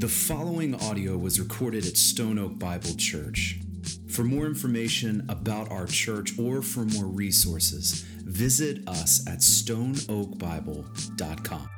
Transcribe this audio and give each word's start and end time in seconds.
The 0.00 0.08
following 0.08 0.74
audio 0.76 1.18
was 1.18 1.38
recorded 1.38 1.84
at 1.84 1.98
Stone 1.98 2.38
Oak 2.38 2.58
Bible 2.58 2.94
Church. 2.96 3.60
For 4.08 4.24
more 4.24 4.46
information 4.46 5.26
about 5.28 5.70
our 5.70 5.86
church 5.86 6.38
or 6.38 6.62
for 6.62 6.86
more 6.86 7.04
resources, 7.04 8.00
visit 8.24 8.88
us 8.88 9.26
at 9.26 9.40
stoneoakbible.com. 9.40 11.68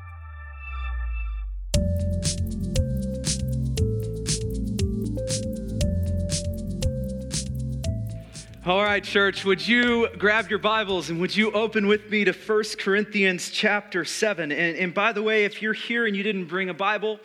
All 8.64 8.84
right, 8.84 9.02
church, 9.02 9.44
would 9.44 9.66
you 9.66 10.06
grab 10.16 10.48
your 10.48 10.60
Bibles 10.60 11.10
and 11.10 11.20
would 11.20 11.36
you 11.36 11.50
open 11.50 11.88
with 11.88 12.08
me 12.08 12.24
to 12.24 12.32
1 12.32 12.64
Corinthians 12.78 13.50
chapter 13.50 14.04
7? 14.04 14.52
And, 14.52 14.76
and 14.76 14.94
by 14.94 15.12
the 15.12 15.24
way, 15.24 15.44
if 15.44 15.60
you're 15.60 15.72
here 15.72 16.06
and 16.06 16.14
you 16.14 16.22
didn't 16.22 16.44
bring 16.44 16.68
a 16.68 16.74
Bible, 16.74 17.18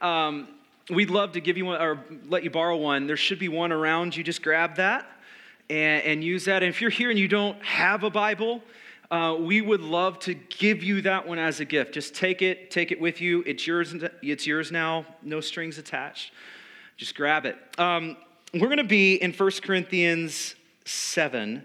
um, 0.00 0.48
we'd 0.88 1.10
love 1.10 1.32
to 1.32 1.40
give 1.40 1.56
you 1.56 1.66
one 1.66 1.80
or 1.80 2.04
let 2.28 2.44
you 2.44 2.50
borrow 2.50 2.76
one. 2.76 3.06
There 3.06 3.16
should 3.16 3.38
be 3.38 3.48
one 3.48 3.72
around 3.72 4.16
you. 4.16 4.24
Just 4.24 4.42
grab 4.42 4.76
that 4.76 5.06
and, 5.68 6.02
and 6.04 6.24
use 6.24 6.44
that. 6.46 6.62
And 6.62 6.70
if 6.70 6.80
you're 6.80 6.90
here 6.90 7.10
and 7.10 7.18
you 7.18 7.28
don't 7.28 7.62
have 7.62 8.02
a 8.02 8.10
Bible, 8.10 8.62
uh, 9.10 9.36
we 9.38 9.60
would 9.60 9.80
love 9.80 10.18
to 10.20 10.34
give 10.34 10.82
you 10.82 11.02
that 11.02 11.26
one 11.26 11.38
as 11.38 11.60
a 11.60 11.64
gift. 11.64 11.94
Just 11.94 12.14
take 12.14 12.42
it, 12.42 12.70
take 12.70 12.92
it 12.92 13.00
with 13.00 13.20
you. 13.20 13.42
It's 13.46 13.66
yours. 13.66 13.94
It's 14.22 14.46
yours 14.46 14.70
now. 14.70 15.06
No 15.22 15.40
strings 15.40 15.78
attached. 15.78 16.32
Just 16.96 17.14
grab 17.14 17.46
it. 17.46 17.56
Um, 17.78 18.16
we're 18.52 18.66
going 18.66 18.78
to 18.78 18.84
be 18.84 19.14
in 19.14 19.32
1 19.32 19.50
Corinthians 19.62 20.54
7, 20.84 21.64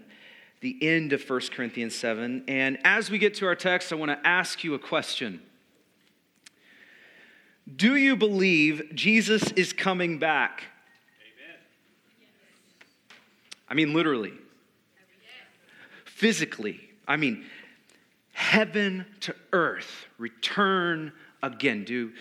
the 0.62 0.78
end 0.82 1.14
of 1.14 1.28
1 1.28 1.42
Corinthians 1.52 1.96
7. 1.96 2.44
And 2.48 2.78
as 2.84 3.10
we 3.10 3.18
get 3.18 3.34
to 3.36 3.46
our 3.46 3.56
text, 3.56 3.92
I 3.92 3.96
want 3.96 4.12
to 4.12 4.28
ask 4.28 4.64
you 4.64 4.74
a 4.76 4.80
question. 4.80 5.42
Do 7.74 7.96
you 7.96 8.16
believe 8.16 8.92
Jesus 8.94 9.52
is 9.54 9.74
coming 9.74 10.20
back? 10.20 10.64
Amen. 11.20 11.60
I 13.68 13.74
mean, 13.74 13.94
literally, 13.94 14.34
physically. 16.06 16.80
I 17.08 17.18
mean, 17.18 17.46
heaven 18.34 19.06
to 19.22 19.36
earth, 19.52 20.06
return 20.18 21.12
again. 21.42 21.86
Do 21.86 22.12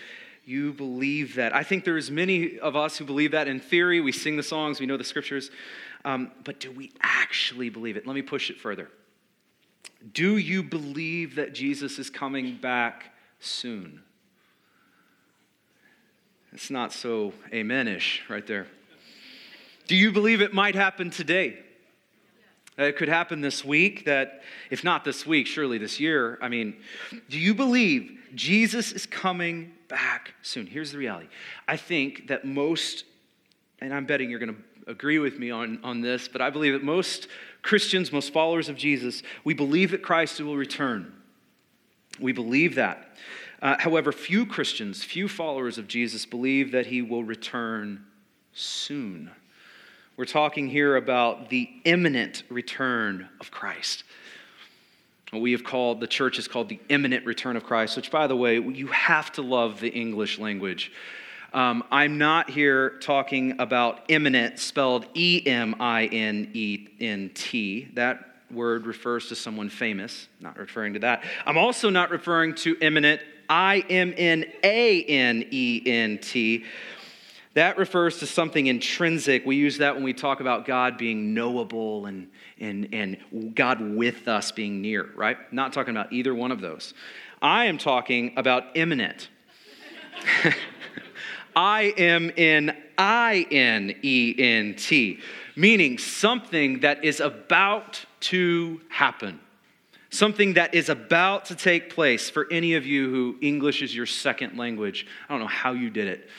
you 0.45 0.73
believe 0.73 1.35
that? 1.35 1.53
I 1.55 1.63
think 1.63 1.85
there's 1.85 2.09
many 2.09 2.57
of 2.59 2.75
us 2.75 2.97
who 2.97 3.05
believe 3.05 3.31
that 3.31 3.47
in 3.47 3.59
theory. 3.59 4.01
We 4.01 4.11
sing 4.11 4.37
the 4.37 4.43
songs, 4.43 4.79
we 4.79 4.87
know 4.87 4.97
the 4.97 5.03
scriptures. 5.03 5.51
Um, 6.05 6.31
but 6.43 6.59
do 6.59 6.71
we 6.71 6.91
actually 7.01 7.69
believe 7.69 7.97
it? 7.97 8.07
Let 8.07 8.13
me 8.15 8.21
push 8.21 8.49
it 8.49 8.59
further. 8.59 8.89
Do 10.13 10.37
you 10.37 10.63
believe 10.63 11.35
that 11.35 11.53
Jesus 11.53 11.99
is 11.99 12.09
coming 12.09 12.57
back 12.57 13.11
soon? 13.39 14.01
It's 16.55 16.71
not 16.71 16.93
so 16.93 17.33
amen-ish 17.51 18.23
right 18.29 18.47
there. 18.47 18.67
Do 19.87 19.95
you 19.97 20.13
believe 20.13 20.39
it 20.39 20.53
might 20.53 20.73
happen 20.73 21.09
today? 21.09 21.59
It 22.77 22.95
could 22.95 23.09
happen 23.09 23.41
this 23.41 23.65
week, 23.65 24.05
that 24.05 24.41
if 24.69 24.81
not 24.81 25.03
this 25.03 25.25
week, 25.25 25.47
surely 25.47 25.77
this 25.77 25.99
year. 25.99 26.39
I 26.41 26.47
mean, 26.47 26.77
do 27.27 27.37
you 27.37 27.53
believe 27.53 28.17
Jesus 28.35 28.93
is 28.93 29.05
coming 29.05 29.73
back 29.89 30.33
soon? 30.43 30.65
Here's 30.65 30.93
the 30.93 30.97
reality. 30.97 31.27
I 31.67 31.75
think 31.75 32.27
that 32.27 32.45
most, 32.45 33.03
and 33.81 33.93
I'm 33.93 34.05
betting 34.05 34.29
you're 34.29 34.39
going 34.39 34.55
to 34.55 34.89
agree 34.89 35.19
with 35.19 35.37
me 35.37 35.51
on, 35.51 35.81
on 35.83 35.99
this, 35.99 36.29
but 36.29 36.41
I 36.41 36.51
believe 36.51 36.71
that 36.71 36.85
most 36.85 37.27
Christians, 37.63 38.13
most 38.13 38.31
followers 38.31 38.69
of 38.69 38.77
Jesus, 38.77 39.23
we 39.43 39.53
believe 39.53 39.91
that 39.91 40.01
Christ 40.01 40.39
will 40.39 40.55
return. 40.55 41.11
We 42.17 42.31
believe 42.31 42.75
that. 42.75 43.09
Uh, 43.65 43.75
however, 43.79 44.11
few 44.11 44.45
Christians, 44.45 45.03
few 45.03 45.27
followers 45.27 45.79
of 45.79 45.87
Jesus 45.87 46.23
believe 46.23 46.71
that 46.73 46.85
he 46.85 47.01
will 47.01 47.23
return 47.23 48.05
soon. 48.53 49.31
We're 50.17 50.25
talking 50.25 50.67
here 50.67 50.95
about 50.95 51.49
the 51.49 51.67
imminent 51.83 52.43
return 52.49 53.27
of 53.41 53.49
Christ. 53.49 54.03
What 55.31 55.41
we 55.41 55.51
have 55.53 55.63
called, 55.63 55.99
the 55.99 56.05
church 56.05 56.37
is 56.37 56.47
called 56.47 56.69
the 56.69 56.79
imminent 56.89 57.25
return 57.25 57.55
of 57.55 57.63
Christ, 57.63 57.95
which, 57.95 58.11
by 58.11 58.27
the 58.27 58.35
way, 58.35 58.59
you 58.59 58.85
have 58.87 59.31
to 59.31 59.41
love 59.41 59.79
the 59.79 59.89
English 59.89 60.37
language 60.37 60.91
um, 61.55 61.85
I'm 61.89 62.17
not 62.17 62.49
here 62.49 62.97
talking 62.99 63.61
about 63.61 64.01
imminent, 64.09 64.59
spelled 64.59 65.07
E 65.13 65.41
M 65.45 65.75
I 65.79 66.07
N 66.07 66.51
E 66.53 66.89
N 66.99 67.31
T. 67.33 67.87
That 67.93 68.41
word 68.51 68.85
refers 68.85 69.29
to 69.29 69.35
someone 69.35 69.69
famous, 69.69 70.27
not 70.41 70.57
referring 70.57 70.95
to 70.95 70.99
that. 70.99 71.23
I'm 71.45 71.57
also 71.57 71.89
not 71.89 72.11
referring 72.11 72.55
to 72.55 72.75
imminent, 72.81 73.21
I 73.49 73.79
M 73.89 74.13
N 74.17 74.45
A 74.63 75.03
N 75.03 75.45
E 75.51 75.81
N 75.85 76.17
T. 76.19 76.65
That 77.55 77.77
refers 77.77 78.19
to 78.19 78.25
something 78.25 78.67
intrinsic. 78.67 79.45
We 79.45 79.55
use 79.55 79.77
that 79.77 79.95
when 79.95 80.03
we 80.03 80.13
talk 80.13 80.41
about 80.41 80.65
God 80.65 80.97
being 80.97 81.33
knowable 81.33 82.05
and, 82.05 82.27
and, 82.59 82.89
and 82.91 83.55
God 83.55 83.79
with 83.79 84.27
us 84.27 84.51
being 84.51 84.81
near, 84.81 85.09
right? 85.15 85.37
Not 85.53 85.71
talking 85.71 85.95
about 85.95 86.11
either 86.11 86.35
one 86.35 86.51
of 86.51 86.59
those. 86.59 86.93
I 87.41 87.65
am 87.65 87.77
talking 87.77 88.33
about 88.35 88.75
imminent. 88.75 89.29
I 91.55 91.93
M 91.97 92.31
N 92.35 92.75
I 92.97 93.47
N 93.49 93.95
E 94.01 94.35
N 94.37 94.75
T, 94.75 95.19
meaning 95.55 95.97
something 95.97 96.81
that 96.81 97.05
is 97.05 97.21
about 97.21 98.03
to 98.21 98.81
happen, 98.89 99.39
something 100.15 100.53
that 100.53 100.73
is 100.73 100.89
about 100.89 101.45
to 101.45 101.55
take 101.55 101.93
place. 101.93 102.29
For 102.29 102.47
any 102.51 102.75
of 102.75 102.85
you 102.85 103.09
who 103.09 103.35
English 103.41 103.81
is 103.81 103.95
your 103.95 104.05
second 104.05 104.57
language, 104.57 105.05
I 105.27 105.33
don't 105.33 105.41
know 105.41 105.47
how 105.47 105.73
you 105.73 105.89
did 105.89 106.07
it, 106.07 106.29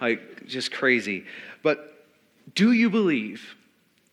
like 0.00 0.46
just 0.46 0.72
crazy. 0.72 1.24
But 1.62 2.06
do 2.54 2.72
you 2.72 2.90
believe 2.90 3.54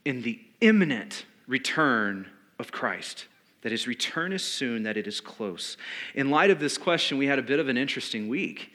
in 0.06 0.22
the 0.22 0.40
imminent 0.62 1.26
return 1.48 2.28
of 2.60 2.72
Christ? 2.72 3.26
That 3.62 3.72
his 3.72 3.88
return 3.88 4.32
is 4.32 4.44
soon, 4.44 4.84
that 4.84 4.96
it 4.96 5.08
is 5.08 5.20
close. 5.20 5.76
In 6.16 6.30
light 6.30 6.50
of 6.50 6.60
this 6.60 6.78
question, 6.78 7.18
we 7.18 7.28
had 7.28 7.40
a 7.40 7.44
bit 7.44 7.60
of 7.60 7.68
an 7.68 7.78
interesting 7.78 8.30
week. 8.30 8.72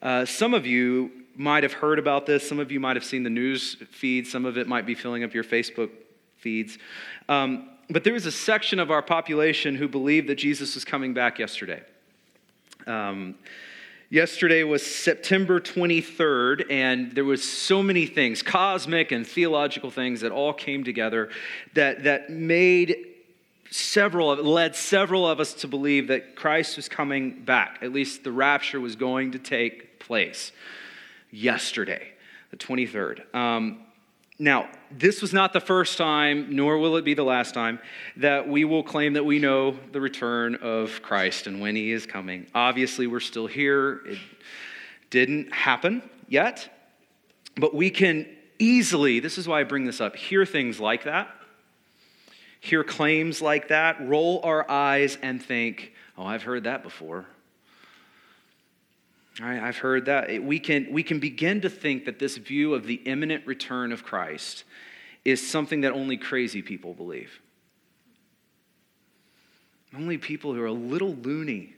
Uh, 0.00 0.24
some 0.24 0.54
of 0.54 0.66
you 0.66 1.10
might 1.34 1.62
have 1.62 1.72
heard 1.72 1.98
about 1.98 2.26
this. 2.26 2.48
Some 2.48 2.58
of 2.58 2.70
you 2.70 2.80
might 2.80 2.96
have 2.96 3.04
seen 3.04 3.22
the 3.22 3.30
news 3.30 3.76
feed. 3.90 4.26
Some 4.26 4.44
of 4.44 4.56
it 4.56 4.68
might 4.68 4.86
be 4.86 4.94
filling 4.94 5.24
up 5.24 5.34
your 5.34 5.44
Facebook 5.44 5.90
feeds. 6.36 6.78
Um, 7.28 7.70
but 7.90 8.04
there 8.04 8.12
was 8.12 8.26
a 8.26 8.32
section 8.32 8.78
of 8.78 8.90
our 8.90 9.02
population 9.02 9.74
who 9.74 9.88
believed 9.88 10.28
that 10.28 10.36
Jesus 10.36 10.74
was 10.74 10.84
coming 10.84 11.12
back 11.12 11.38
yesterday. 11.38 11.82
Um, 12.86 13.34
yesterday 14.10 14.62
was 14.62 14.84
September 14.86 15.60
23rd, 15.60 16.70
and 16.70 17.12
there 17.12 17.24
was 17.24 17.42
so 17.42 17.82
many 17.82 18.06
things, 18.06 18.42
cosmic 18.42 19.10
and 19.10 19.26
theological 19.26 19.90
things, 19.90 20.20
that 20.20 20.30
all 20.30 20.52
came 20.52 20.84
together 20.84 21.30
that, 21.74 22.04
that 22.04 22.30
made 22.30 22.96
several 23.70 24.30
of, 24.30 24.38
led 24.40 24.76
several 24.76 25.26
of 25.26 25.40
us 25.40 25.54
to 25.54 25.68
believe 25.68 26.08
that 26.08 26.36
Christ 26.36 26.76
was 26.76 26.88
coming 26.88 27.42
back. 27.42 27.78
At 27.82 27.92
least 27.92 28.22
the 28.24 28.32
rapture 28.32 28.80
was 28.80 28.96
going 28.96 29.32
to 29.32 29.38
take 29.38 29.98
place 29.98 30.52
yesterday, 31.30 32.12
the 32.50 32.56
23rd. 32.56 33.34
Um, 33.34 33.80
now, 34.38 34.68
this 34.90 35.22
was 35.22 35.32
not 35.32 35.52
the 35.52 35.60
first 35.60 35.96
time, 35.96 36.54
nor 36.54 36.78
will 36.78 36.96
it 36.96 37.04
be 37.04 37.14
the 37.14 37.24
last 37.24 37.54
time, 37.54 37.78
that 38.16 38.48
we 38.48 38.64
will 38.64 38.82
claim 38.82 39.12
that 39.14 39.24
we 39.24 39.38
know 39.38 39.76
the 39.92 40.00
return 40.00 40.56
of 40.56 41.00
Christ 41.02 41.46
and 41.46 41.60
when 41.60 41.76
he 41.76 41.92
is 41.92 42.06
coming. 42.06 42.46
Obviously, 42.54 43.06
we're 43.06 43.20
still 43.20 43.46
here. 43.46 44.00
It 44.06 44.18
didn't 45.10 45.52
happen 45.52 46.02
yet, 46.28 46.68
but 47.56 47.74
we 47.74 47.90
can 47.90 48.26
easily, 48.58 49.20
this 49.20 49.38
is 49.38 49.48
why 49.48 49.60
I 49.60 49.64
bring 49.64 49.84
this 49.84 50.00
up, 50.00 50.16
hear 50.16 50.44
things 50.44 50.80
like 50.80 51.04
that, 51.04 51.28
hear 52.60 52.84
claims 52.84 53.40
like 53.40 53.68
that, 53.68 54.06
roll 54.06 54.40
our 54.44 54.70
eyes 54.70 55.18
and 55.22 55.42
think, 55.42 55.92
oh, 56.18 56.24
I've 56.24 56.42
heard 56.42 56.64
that 56.64 56.82
before. 56.82 57.26
I've 59.42 59.78
heard 59.78 60.06
that. 60.06 60.42
We 60.42 60.58
can, 60.58 60.88
we 60.90 61.02
can 61.02 61.18
begin 61.18 61.60
to 61.62 61.70
think 61.70 62.04
that 62.04 62.18
this 62.18 62.36
view 62.36 62.74
of 62.74 62.86
the 62.86 62.94
imminent 62.94 63.46
return 63.46 63.92
of 63.92 64.04
Christ 64.04 64.64
is 65.24 65.46
something 65.46 65.82
that 65.82 65.92
only 65.92 66.16
crazy 66.16 66.62
people 66.62 66.94
believe. 66.94 67.40
Only 69.94 70.18
people 70.18 70.54
who 70.54 70.62
are 70.62 70.66
a 70.66 70.72
little 70.72 71.14
loony 71.14 71.74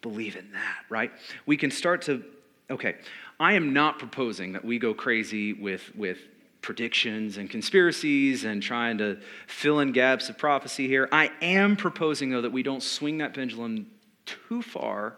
believe 0.00 0.36
in 0.36 0.52
that, 0.52 0.84
right? 0.88 1.10
We 1.46 1.56
can 1.56 1.70
start 1.70 2.02
to, 2.02 2.22
okay, 2.70 2.96
I 3.40 3.54
am 3.54 3.72
not 3.72 3.98
proposing 3.98 4.52
that 4.52 4.64
we 4.64 4.78
go 4.78 4.94
crazy 4.94 5.52
with, 5.52 5.94
with 5.96 6.18
predictions 6.62 7.36
and 7.36 7.48
conspiracies 7.48 8.44
and 8.44 8.62
trying 8.62 8.98
to 8.98 9.18
fill 9.46 9.80
in 9.80 9.92
gaps 9.92 10.28
of 10.28 10.38
prophecy 10.38 10.86
here. 10.86 11.08
I 11.10 11.30
am 11.40 11.76
proposing, 11.76 12.30
though, 12.30 12.42
that 12.42 12.52
we 12.52 12.62
don't 12.62 12.82
swing 12.82 13.18
that 13.18 13.34
pendulum 13.34 13.86
too 14.24 14.62
far 14.62 15.16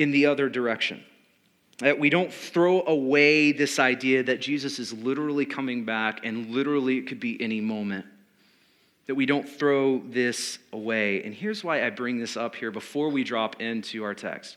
in 0.00 0.12
the 0.12 0.24
other 0.24 0.48
direction. 0.48 1.04
That 1.78 1.98
we 1.98 2.08
don't 2.08 2.32
throw 2.32 2.82
away 2.86 3.52
this 3.52 3.78
idea 3.78 4.22
that 4.22 4.40
Jesus 4.40 4.78
is 4.78 4.94
literally 4.94 5.44
coming 5.44 5.84
back 5.84 6.24
and 6.24 6.50
literally 6.50 6.96
it 6.96 7.06
could 7.06 7.20
be 7.20 7.40
any 7.40 7.60
moment. 7.60 8.06
That 9.06 9.14
we 9.14 9.26
don't 9.26 9.46
throw 9.46 9.98
this 9.98 10.58
away. 10.72 11.22
And 11.22 11.34
here's 11.34 11.62
why 11.62 11.84
I 11.84 11.90
bring 11.90 12.18
this 12.18 12.36
up 12.36 12.54
here 12.54 12.70
before 12.70 13.10
we 13.10 13.24
drop 13.24 13.60
into 13.60 14.02
our 14.04 14.14
text. 14.14 14.56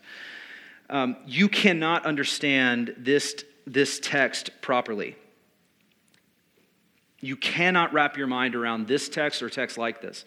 um, 0.88 1.16
you 1.26 1.48
cannot 1.48 2.06
understand 2.06 2.94
this, 2.96 3.44
this 3.66 4.00
text 4.00 4.50
properly. 4.62 5.14
You 7.20 7.36
cannot 7.36 7.92
wrap 7.92 8.16
your 8.16 8.26
mind 8.26 8.54
around 8.54 8.86
this 8.86 9.08
text 9.08 9.42
or 9.42 9.50
text 9.50 9.76
like 9.76 10.00
this 10.00 10.24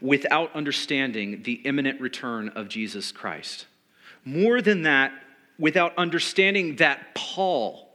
without 0.00 0.54
understanding 0.54 1.42
the 1.42 1.54
imminent 1.64 2.00
return 2.00 2.48
of 2.50 2.68
Jesus 2.68 3.12
Christ. 3.12 3.66
More 4.28 4.60
than 4.60 4.82
that, 4.82 5.12
without 5.58 5.96
understanding 5.96 6.76
that 6.76 7.14
Paul, 7.14 7.88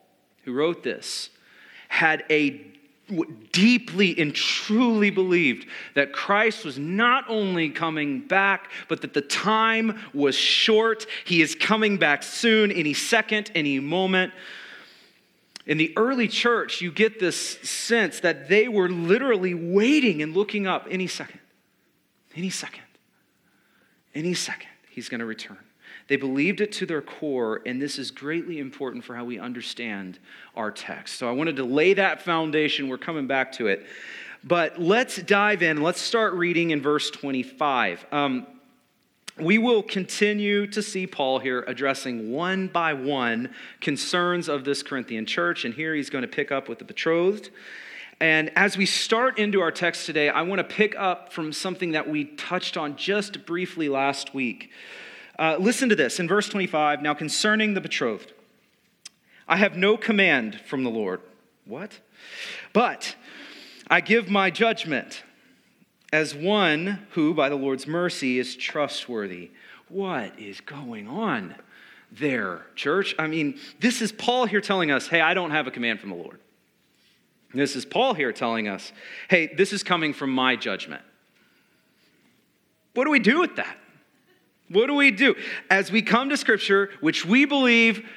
who 0.43 0.53
wrote 0.53 0.81
this, 0.81 1.29
had 1.89 2.25
a 2.27 2.65
deeply 3.51 4.19
and 4.19 4.33
truly 4.33 5.11
believed 5.11 5.67
that 5.93 6.11
Christ 6.11 6.65
was 6.65 6.79
not 6.79 7.25
only 7.27 7.69
coming 7.69 8.21
back, 8.21 8.71
but 8.87 9.01
that 9.01 9.13
the 9.13 9.21
time 9.21 9.99
was 10.11 10.35
short. 10.35 11.05
He 11.23 11.43
is 11.43 11.53
coming 11.53 11.97
back 11.97 12.23
soon, 12.23 12.71
any 12.71 12.95
second, 12.95 13.51
any 13.53 13.79
moment. 13.79 14.33
In 15.67 15.77
the 15.77 15.93
early 15.95 16.27
church, 16.27 16.81
you 16.81 16.91
get 16.91 17.19
this 17.19 17.59
sense 17.59 18.21
that 18.21 18.49
they 18.49 18.67
were 18.67 18.89
literally 18.89 19.53
waiting 19.53 20.23
and 20.23 20.33
looking 20.33 20.65
up 20.65 20.87
any 20.89 21.05
second, 21.05 21.41
any 22.35 22.49
second, 22.49 22.81
any 24.15 24.33
second, 24.33 24.69
he's 24.89 25.09
going 25.09 25.19
to 25.19 25.27
return. 25.27 25.59
They 26.07 26.15
believed 26.15 26.61
it 26.61 26.71
to 26.73 26.85
their 26.85 27.01
core, 27.01 27.61
and 27.65 27.81
this 27.81 27.97
is 27.97 28.11
greatly 28.11 28.59
important 28.59 29.03
for 29.03 29.15
how 29.15 29.25
we 29.25 29.39
understand 29.39 30.19
our 30.55 30.71
text. 30.71 31.17
So 31.17 31.29
I 31.29 31.31
wanted 31.31 31.55
to 31.57 31.63
lay 31.63 31.93
that 31.93 32.21
foundation. 32.21 32.89
We're 32.89 32.97
coming 32.97 33.27
back 33.27 33.53
to 33.53 33.67
it. 33.67 33.85
But 34.43 34.79
let's 34.79 35.17
dive 35.21 35.63
in. 35.63 35.81
Let's 35.81 36.01
start 36.01 36.33
reading 36.33 36.71
in 36.71 36.81
verse 36.81 37.09
25. 37.09 38.05
Um, 38.11 38.47
we 39.39 39.57
will 39.57 39.81
continue 39.81 40.67
to 40.67 40.81
see 40.83 41.07
Paul 41.07 41.39
here 41.39 41.63
addressing 41.65 42.31
one 42.31 42.67
by 42.67 42.93
one 42.93 43.53
concerns 43.81 44.47
of 44.47 44.63
this 44.63 44.83
Corinthian 44.83 45.25
church, 45.25 45.65
and 45.65 45.73
here 45.73 45.95
he's 45.95 46.09
going 46.09 46.21
to 46.21 46.27
pick 46.27 46.51
up 46.51 46.69
with 46.69 46.79
the 46.79 46.85
betrothed. 46.85 47.49
And 48.19 48.51
as 48.55 48.77
we 48.77 48.85
start 48.85 49.39
into 49.39 49.59
our 49.61 49.71
text 49.71 50.05
today, 50.05 50.29
I 50.29 50.43
want 50.43 50.59
to 50.59 50.63
pick 50.63 50.95
up 50.95 51.33
from 51.33 51.51
something 51.51 51.91
that 51.93 52.07
we 52.07 52.25
touched 52.25 52.77
on 52.77 52.95
just 52.95 53.45
briefly 53.45 53.89
last 53.89 54.33
week. 54.35 54.69
Uh, 55.37 55.57
listen 55.59 55.89
to 55.89 55.95
this 55.95 56.19
in 56.19 56.27
verse 56.27 56.47
25. 56.47 57.01
Now, 57.01 57.13
concerning 57.13 57.73
the 57.73 57.81
betrothed, 57.81 58.33
I 59.47 59.57
have 59.57 59.75
no 59.75 59.97
command 59.97 60.61
from 60.65 60.83
the 60.83 60.89
Lord. 60.89 61.21
What? 61.65 61.99
But 62.71 63.15
I 63.89 64.01
give 64.01 64.29
my 64.29 64.49
judgment 64.49 65.23
as 66.11 66.35
one 66.35 67.07
who, 67.11 67.33
by 67.33 67.49
the 67.49 67.55
Lord's 67.55 67.87
mercy, 67.87 68.37
is 68.37 68.55
trustworthy. 68.55 69.51
What 69.89 70.39
is 70.39 70.61
going 70.61 71.07
on 71.07 71.55
there, 72.11 72.67
church? 72.75 73.15
I 73.17 73.27
mean, 73.27 73.59
this 73.79 74.01
is 74.01 74.11
Paul 74.11 74.45
here 74.45 74.61
telling 74.61 74.91
us, 74.91 75.07
hey, 75.07 75.21
I 75.21 75.33
don't 75.33 75.51
have 75.51 75.67
a 75.67 75.71
command 75.71 75.99
from 75.99 76.09
the 76.09 76.15
Lord. 76.15 76.39
This 77.53 77.75
is 77.75 77.85
Paul 77.85 78.13
here 78.13 78.31
telling 78.31 78.67
us, 78.67 78.91
hey, 79.29 79.47
this 79.47 79.73
is 79.73 79.83
coming 79.83 80.13
from 80.13 80.31
my 80.31 80.55
judgment. 80.55 81.03
What 82.93 83.05
do 83.05 83.11
we 83.11 83.19
do 83.19 83.39
with 83.39 83.55
that? 83.57 83.77
What 84.69 84.87
do 84.87 84.95
we 84.95 85.11
do? 85.11 85.35
As 85.69 85.91
we 85.91 86.01
come 86.01 86.29
to 86.29 86.37
Scripture, 86.37 86.89
which 86.99 87.25
we 87.25 87.45
believe 87.45 88.07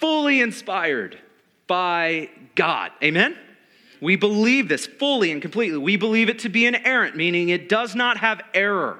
fully 0.00 0.40
inspired 0.40 1.18
by 1.66 2.28
God. 2.54 2.90
Amen? 3.02 3.36
We 4.00 4.16
believe 4.16 4.68
this 4.68 4.84
fully 4.84 5.30
and 5.30 5.40
completely. 5.40 5.78
We 5.78 5.96
believe 5.96 6.28
it 6.28 6.40
to 6.40 6.48
be 6.48 6.66
inerrant, 6.66 7.14
meaning 7.14 7.50
it 7.50 7.68
does 7.68 7.94
not 7.94 8.16
have 8.16 8.42
error. 8.52 8.98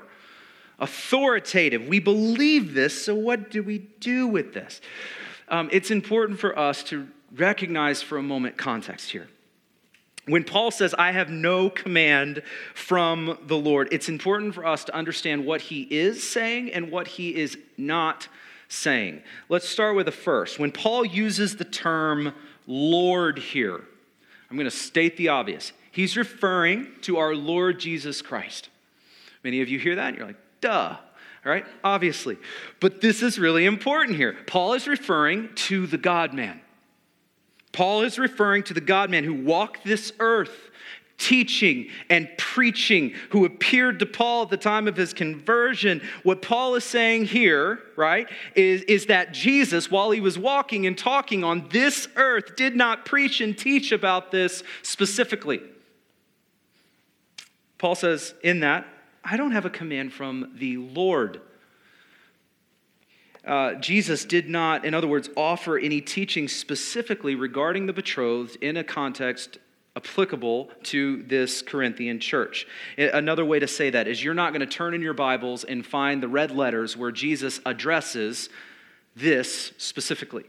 Authoritative. 0.78 1.88
We 1.88 1.98
believe 1.98 2.74
this, 2.74 3.04
so 3.04 3.14
what 3.14 3.50
do 3.50 3.62
we 3.62 3.78
do 3.78 4.28
with 4.28 4.54
this? 4.54 4.80
Um, 5.48 5.68
it's 5.72 5.90
important 5.90 6.38
for 6.38 6.56
us 6.56 6.84
to 6.84 7.08
recognize 7.34 8.00
for 8.00 8.16
a 8.16 8.22
moment 8.22 8.56
context 8.56 9.10
here. 9.10 9.28
When 10.26 10.44
Paul 10.44 10.70
says, 10.70 10.94
I 10.96 11.10
have 11.10 11.30
no 11.30 11.69
command 11.69 12.42
from 12.74 13.38
the 13.46 13.56
Lord, 13.56 13.88
it's 13.90 14.08
important 14.08 14.54
for 14.54 14.64
us 14.64 14.84
to 14.84 14.94
understand 14.94 15.44
what 15.44 15.62
he 15.62 15.82
is 15.82 16.22
saying 16.22 16.72
and 16.72 16.92
what 16.92 17.08
he 17.08 17.34
is 17.34 17.58
not 17.76 18.28
saying. 18.69 19.22
Let's 19.48 19.69
start 19.69 19.96
with 19.96 20.06
the 20.06 20.12
first. 20.12 20.58
When 20.58 20.70
Paul 20.70 21.04
uses 21.04 21.56
the 21.56 21.64
term 21.64 22.34
Lord 22.69 23.38
here, 23.38 23.82
I'm 24.48 24.56
going 24.56 24.70
to 24.70 24.76
state 24.76 25.16
the 25.16 25.28
obvious. 25.28 25.72
He's 25.90 26.16
referring 26.16 26.88
to 27.02 27.19
our 27.19 27.34
Lord 27.34 27.80
Jesus 27.80 28.22
Christ. 28.22 28.69
Many 29.42 29.60
of 29.60 29.69
you 29.69 29.78
hear 29.78 29.96
that 29.96 30.08
and 30.08 30.16
you're 30.16 30.26
like, 30.26 30.36
duh. 30.60 30.96
All 31.44 31.50
right, 31.50 31.66
obviously. 31.82 32.38
But 32.78 33.00
this 33.00 33.20
is 33.22 33.38
really 33.38 33.66
important 33.66 34.16
here. 34.16 34.36
Paul 34.46 34.74
is 34.74 34.86
referring 34.86 35.52
to 35.54 35.88
the 35.88 35.98
God 35.98 36.32
man. 36.32 36.60
Paul 37.72 38.02
is 38.02 38.19
referring 38.19 38.62
to 38.64 38.74
the 38.74 38.80
God 38.80 39.10
man 39.10 39.24
who 39.24 39.34
walked 39.34 39.84
this 39.84 40.12
earth 40.19 40.70
teaching 41.19 41.88
and 42.10 42.28
preaching, 42.36 43.14
who 43.30 43.44
appeared 43.44 44.00
to 44.00 44.06
Paul 44.06 44.42
at 44.42 44.50
the 44.50 44.56
time 44.56 44.88
of 44.88 44.96
his 44.96 45.14
conversion. 45.14 46.02
What 46.24 46.42
Paul 46.42 46.74
is 46.74 46.84
saying 46.84 47.26
here, 47.26 47.80
right, 47.94 48.28
is, 48.56 48.82
is 48.82 49.06
that 49.06 49.32
Jesus, 49.32 49.88
while 49.88 50.10
he 50.10 50.20
was 50.20 50.36
walking 50.36 50.84
and 50.84 50.98
talking 50.98 51.44
on 51.44 51.69
this 51.70 52.08
earth, 52.16 52.56
did 52.56 52.74
not 52.74 53.04
preach 53.04 53.40
and 53.40 53.56
teach 53.56 53.92
about 53.92 54.32
this 54.32 54.64
specifically. 54.82 55.60
Paul 57.78 57.94
says 57.94 58.34
in 58.42 58.60
that, 58.60 58.86
I 59.24 59.36
don't 59.36 59.52
have 59.52 59.64
a 59.64 59.70
command 59.70 60.12
from 60.12 60.52
the 60.56 60.78
Lord 60.78 61.40
uh, 63.46 63.74
Jesus 63.74 64.24
did 64.24 64.48
not, 64.48 64.84
in 64.84 64.94
other 64.94 65.08
words, 65.08 65.28
offer 65.36 65.78
any 65.78 66.00
teaching 66.00 66.48
specifically 66.48 67.34
regarding 67.34 67.86
the 67.86 67.92
betrothed 67.92 68.56
in 68.60 68.76
a 68.76 68.84
context 68.84 69.58
applicable 69.96 70.70
to 70.84 71.22
this 71.24 71.60
Corinthian 71.60 72.18
church. 72.18 72.66
Another 72.96 73.44
way 73.44 73.58
to 73.58 73.68
say 73.68 73.90
that 73.90 74.08
is 74.08 74.22
you're 74.24 74.32
not 74.32 74.52
going 74.52 74.60
to 74.60 74.66
turn 74.66 74.94
in 74.94 75.02
your 75.02 75.12
Bibles 75.12 75.64
and 75.64 75.84
find 75.84 76.22
the 76.22 76.28
red 76.28 76.50
letters 76.50 76.96
where 76.96 77.12
Jesus 77.12 77.60
addresses 77.66 78.48
this 79.14 79.72
specifically. 79.76 80.44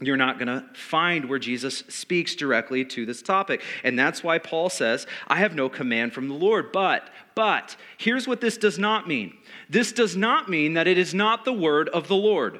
You're 0.00 0.16
not 0.16 0.38
going 0.38 0.46
to 0.46 0.64
find 0.74 1.28
where 1.28 1.40
Jesus 1.40 1.78
speaks 1.88 2.36
directly 2.36 2.84
to 2.84 3.04
this 3.04 3.20
topic. 3.20 3.62
And 3.82 3.98
that's 3.98 4.22
why 4.22 4.38
Paul 4.38 4.70
says, 4.70 5.06
I 5.26 5.36
have 5.36 5.56
no 5.56 5.68
command 5.68 6.12
from 6.12 6.28
the 6.28 6.34
Lord. 6.34 6.70
But, 6.70 7.10
but, 7.38 7.76
here's 7.98 8.26
what 8.26 8.40
this 8.40 8.56
does 8.56 8.80
not 8.80 9.06
mean 9.06 9.32
this 9.70 9.92
does 9.92 10.16
not 10.16 10.48
mean 10.48 10.72
that 10.74 10.88
it 10.88 10.98
is 10.98 11.14
not 11.14 11.44
the 11.44 11.52
word 11.52 11.88
of 11.90 12.08
the 12.08 12.16
Lord. 12.16 12.58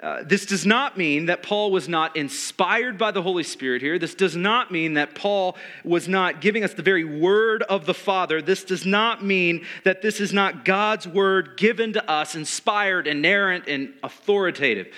Uh, 0.00 0.22
this 0.24 0.46
does 0.46 0.64
not 0.64 0.96
mean 0.96 1.26
that 1.26 1.42
Paul 1.42 1.72
was 1.72 1.88
not 1.88 2.16
inspired 2.16 2.96
by 2.96 3.10
the 3.10 3.22
Holy 3.22 3.42
Spirit 3.42 3.82
here. 3.82 3.98
This 3.98 4.14
does 4.14 4.36
not 4.36 4.70
mean 4.70 4.94
that 4.94 5.16
Paul 5.16 5.56
was 5.84 6.06
not 6.06 6.40
giving 6.40 6.62
us 6.62 6.74
the 6.74 6.84
very 6.84 7.02
word 7.02 7.64
of 7.64 7.86
the 7.86 7.92
Father. 7.92 8.40
This 8.40 8.62
does 8.62 8.86
not 8.86 9.24
mean 9.24 9.66
that 9.82 10.00
this 10.00 10.20
is 10.20 10.32
not 10.32 10.64
God's 10.64 11.08
word 11.08 11.56
given 11.56 11.92
to 11.94 12.08
us, 12.08 12.36
inspired, 12.36 13.08
inerrant, 13.08 13.64
and 13.66 13.94
authoritative. 14.04 14.94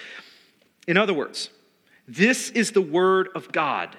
In 0.86 0.98
other 0.98 1.14
words, 1.14 1.48
this 2.06 2.50
is 2.50 2.72
the 2.72 2.82
word 2.82 3.30
of 3.34 3.50
God 3.50 3.96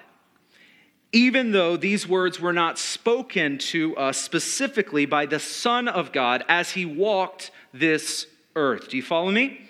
even 1.14 1.52
though 1.52 1.76
these 1.76 2.08
words 2.08 2.40
were 2.40 2.52
not 2.52 2.76
spoken 2.76 3.56
to 3.56 3.96
us 3.96 4.18
specifically 4.18 5.06
by 5.06 5.24
the 5.24 5.38
Son 5.38 5.86
of 5.86 6.10
God 6.10 6.44
as 6.48 6.72
he 6.72 6.84
walked 6.84 7.52
this 7.72 8.26
earth. 8.56 8.88
Do 8.88 8.96
you 8.96 9.02
follow 9.02 9.30
me? 9.30 9.60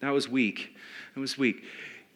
That 0.00 0.10
was 0.10 0.28
weak. 0.28 0.76
That 1.14 1.20
was 1.20 1.38
weak. 1.38 1.64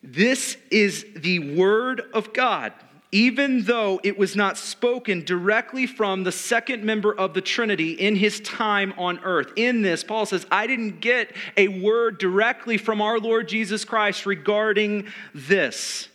This 0.02 0.58
is 0.70 1.06
the 1.16 1.56
Word 1.56 2.02
of 2.12 2.34
God, 2.34 2.74
even 3.10 3.62
though 3.62 4.00
it 4.04 4.18
was 4.18 4.36
not 4.36 4.58
spoken 4.58 5.24
directly 5.24 5.86
from 5.86 6.24
the 6.24 6.32
second 6.32 6.84
member 6.84 7.14
of 7.14 7.32
the 7.32 7.40
Trinity 7.40 7.92
in 7.92 8.16
his 8.16 8.38
time 8.40 8.92
on 8.98 9.18
earth. 9.24 9.50
In 9.56 9.80
this, 9.80 10.04
Paul 10.04 10.26
says, 10.26 10.46
I 10.50 10.66
didn't 10.66 11.00
get 11.00 11.34
a 11.56 11.68
word 11.68 12.18
directly 12.18 12.76
from 12.76 13.00
our 13.00 13.18
Lord 13.18 13.48
Jesus 13.48 13.82
Christ 13.86 14.26
regarding 14.26 15.06
this. 15.34 16.08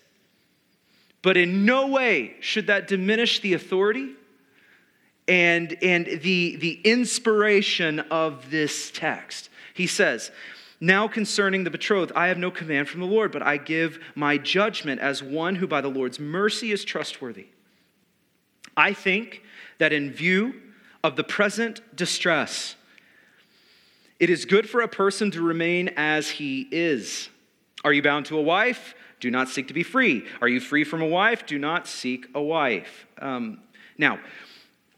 But 1.21 1.37
in 1.37 1.65
no 1.65 1.87
way 1.87 2.35
should 2.39 2.67
that 2.67 2.87
diminish 2.87 3.39
the 3.39 3.53
authority 3.53 4.11
and, 5.27 5.77
and 5.81 6.05
the, 6.05 6.55
the 6.55 6.81
inspiration 6.83 7.99
of 8.11 8.49
this 8.49 8.91
text. 8.91 9.49
He 9.73 9.85
says, 9.85 10.31
Now 10.79 11.07
concerning 11.07 11.63
the 11.63 11.69
betrothed, 11.69 12.11
I 12.15 12.27
have 12.27 12.37
no 12.37 12.51
command 12.51 12.87
from 12.87 13.01
the 13.01 13.05
Lord, 13.05 13.31
but 13.31 13.43
I 13.43 13.57
give 13.57 13.99
my 14.15 14.37
judgment 14.37 15.01
as 15.01 15.21
one 15.21 15.55
who 15.55 15.67
by 15.67 15.81
the 15.81 15.89
Lord's 15.89 16.19
mercy 16.19 16.71
is 16.71 16.83
trustworthy. 16.83 17.47
I 18.75 18.93
think 18.93 19.43
that 19.77 19.93
in 19.93 20.11
view 20.11 20.55
of 21.03 21.15
the 21.15 21.23
present 21.23 21.81
distress, 21.95 22.75
it 24.19 24.29
is 24.29 24.45
good 24.45 24.69
for 24.69 24.81
a 24.81 24.87
person 24.87 25.31
to 25.31 25.41
remain 25.41 25.89
as 25.95 26.29
he 26.29 26.67
is. 26.71 27.29
Are 27.83 27.93
you 27.93 28.01
bound 28.01 28.25
to 28.27 28.37
a 28.37 28.41
wife? 28.41 28.95
Do 29.19 29.29
not 29.29 29.49
seek 29.49 29.67
to 29.67 29.73
be 29.73 29.83
free. 29.83 30.25
Are 30.41 30.47
you 30.47 30.59
free 30.59 30.83
from 30.83 31.01
a 31.01 31.07
wife? 31.07 31.45
Do 31.45 31.59
not 31.59 31.87
seek 31.87 32.27
a 32.33 32.41
wife. 32.41 33.05
Um, 33.21 33.59
now, 33.97 34.19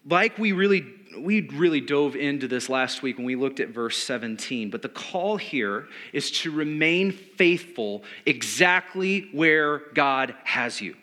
like 0.08 0.38
we 0.38 0.52
really 0.52 0.86
we 1.18 1.42
really 1.50 1.82
dove 1.82 2.16
into 2.16 2.48
this 2.48 2.70
last 2.70 3.02
week 3.02 3.18
when 3.18 3.26
we 3.26 3.36
looked 3.36 3.60
at 3.60 3.68
verse 3.70 3.98
17, 3.98 4.70
but 4.70 4.82
the 4.82 4.88
call 4.88 5.36
here 5.36 5.88
is 6.14 6.32
to 6.32 6.52
remain 6.52 7.12
faithful 7.12 8.04
exactly 8.26 9.28
where 9.34 9.80
God 9.94 10.34
has 10.46 10.80
you 10.80 10.96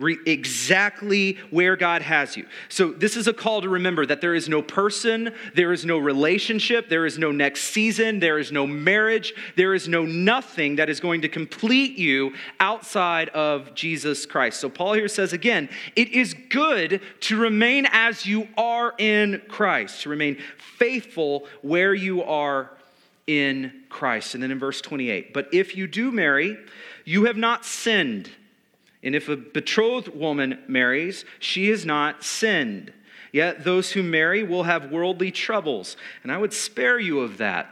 re- 0.00 0.18
exactly 0.26 1.38
where 1.50 1.76
God 1.76 2.02
has 2.02 2.36
you. 2.36 2.46
So, 2.68 2.90
this 2.90 3.16
is 3.16 3.28
a 3.28 3.32
call 3.32 3.60
to 3.60 3.68
remember 3.68 4.04
that 4.06 4.20
there 4.20 4.34
is 4.34 4.48
no 4.48 4.62
person, 4.62 5.32
there 5.54 5.72
is 5.72 5.84
no 5.84 5.98
relationship, 5.98 6.88
there 6.88 7.06
is 7.06 7.18
no 7.18 7.30
next 7.30 7.64
season, 7.64 8.18
there 8.18 8.38
is 8.38 8.50
no 8.50 8.66
marriage, 8.66 9.34
there 9.56 9.74
is 9.74 9.86
no 9.86 10.04
nothing 10.04 10.76
that 10.76 10.88
is 10.88 10.98
going 10.98 11.20
to 11.20 11.28
complete 11.28 11.96
you 11.96 12.34
outside 12.58 13.28
of 13.28 13.74
Jesus 13.74 14.26
Christ. 14.26 14.58
So, 14.58 14.68
Paul 14.68 14.94
here 14.94 15.08
says 15.08 15.32
again, 15.32 15.68
it 15.94 16.08
is 16.08 16.34
good 16.48 17.00
to 17.20 17.36
remain 17.36 17.86
as 17.92 18.26
you 18.26 18.48
are 18.56 18.94
in 18.98 19.42
Christ, 19.48 20.02
to 20.02 20.08
remain 20.08 20.38
faithful 20.56 21.46
where 21.62 21.94
you 21.94 22.22
are 22.22 22.70
in 23.26 23.84
Christ. 23.90 24.34
And 24.34 24.42
then 24.42 24.50
in 24.50 24.58
verse 24.58 24.80
28, 24.80 25.32
but 25.32 25.52
if 25.52 25.76
you 25.76 25.86
do 25.86 26.10
marry, 26.10 26.56
you 27.04 27.26
have 27.26 27.36
not 27.36 27.64
sinned 27.64 28.30
and 29.02 29.14
if 29.14 29.28
a 29.28 29.36
betrothed 29.36 30.08
woman 30.08 30.62
marries, 30.68 31.24
she 31.38 31.68
has 31.70 31.86
not 31.86 32.22
sinned. 32.22 32.92
Yet 33.32 33.64
those 33.64 33.92
who 33.92 34.02
marry 34.02 34.42
will 34.42 34.64
have 34.64 34.90
worldly 34.90 35.30
troubles, 35.30 35.96
and 36.22 36.32
I 36.32 36.38
would 36.38 36.52
spare 36.52 36.98
you 36.98 37.20
of 37.20 37.38
that. 37.38 37.68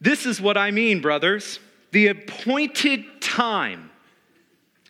This 0.00 0.26
is 0.26 0.40
what 0.40 0.56
I 0.56 0.70
mean, 0.70 1.00
brothers. 1.00 1.58
The 1.92 2.08
appointed 2.08 3.22
time 3.22 3.90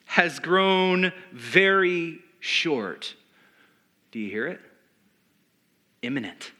has 0.06 0.38
grown 0.38 1.12
very 1.32 2.20
short. 2.40 3.14
Do 4.12 4.18
you 4.18 4.30
hear 4.30 4.46
it? 4.46 4.60
Imminent. 6.02 6.52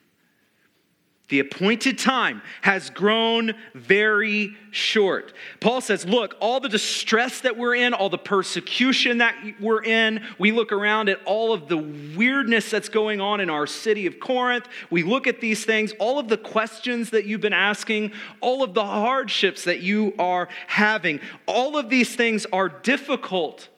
The 1.28 1.40
appointed 1.40 1.99
time 1.99 2.40
has 2.62 2.88
grown 2.88 3.54
very 3.75 4.54
short. 4.71 5.33
Paul 5.59 5.80
says, 5.80 6.06
Look, 6.06 6.37
all 6.38 6.61
the 6.61 6.68
distress 6.68 7.40
that 7.40 7.56
we're 7.56 7.75
in, 7.75 7.95
all 7.95 8.09
the 8.09 8.16
persecution 8.16 9.18
that 9.18 9.35
we're 9.61 9.83
in, 9.83 10.23
we 10.38 10.52
look 10.52 10.71
around 10.71 11.09
at 11.09 11.18
all 11.25 11.52
of 11.52 11.66
the 11.66 11.78
weirdness 11.78 12.71
that's 12.71 12.88
going 12.88 13.21
on 13.21 13.40
in 13.40 13.50
our 13.50 13.66
city 13.66 14.06
of 14.06 14.21
Corinth. 14.21 14.68
We 14.88 15.02
look 15.02 15.26
at 15.26 15.40
these 15.40 15.64
things, 15.64 15.92
all 15.99 16.21
of 16.21 16.28
the 16.28 16.38
questions 16.38 17.11
that 17.11 17.25
you've 17.25 17.40
been 17.40 17.52
asking, 17.52 18.12
all 18.40 18.62
of 18.62 18.75
the 18.75 18.85
hardships 18.85 19.64
that 19.64 19.80
you 19.80 20.14
are 20.21 20.49
having. 20.68 21.18
All 21.47 21.76
of 21.76 21.90
these 21.90 22.14
things 22.14 22.47
are 22.52 22.68
difficult, 22.68 23.68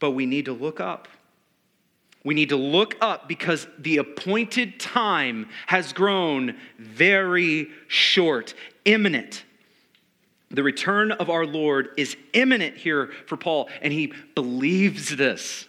but 0.00 0.10
we 0.10 0.26
need 0.26 0.46
to 0.46 0.52
look 0.52 0.80
up. 0.80 1.06
We 2.26 2.34
need 2.34 2.48
to 2.48 2.56
look 2.56 2.96
up 3.00 3.28
because 3.28 3.68
the 3.78 3.98
appointed 3.98 4.80
time 4.80 5.48
has 5.68 5.92
grown 5.92 6.56
very 6.76 7.68
short, 7.86 8.52
imminent. 8.84 9.44
The 10.50 10.64
return 10.64 11.12
of 11.12 11.30
our 11.30 11.46
Lord 11.46 11.90
is 11.96 12.16
imminent 12.32 12.78
here 12.78 13.12
for 13.28 13.36
Paul, 13.36 13.68
and 13.80 13.92
he 13.92 14.12
believes 14.34 15.14
this. 15.14 15.68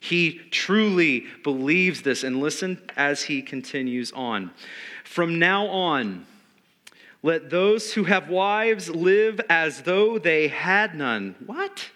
He 0.00 0.40
truly 0.50 1.26
believes 1.44 2.02
this. 2.02 2.24
And 2.24 2.40
listen 2.40 2.82
as 2.96 3.22
he 3.22 3.40
continues 3.40 4.10
on. 4.10 4.50
From 5.04 5.38
now 5.38 5.68
on, 5.68 6.26
let 7.22 7.48
those 7.48 7.92
who 7.92 8.02
have 8.02 8.28
wives 8.28 8.90
live 8.90 9.40
as 9.48 9.82
though 9.82 10.18
they 10.18 10.48
had 10.48 10.96
none. 10.96 11.36
What? 11.46 11.90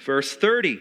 Verse 0.00 0.34
30 0.34 0.80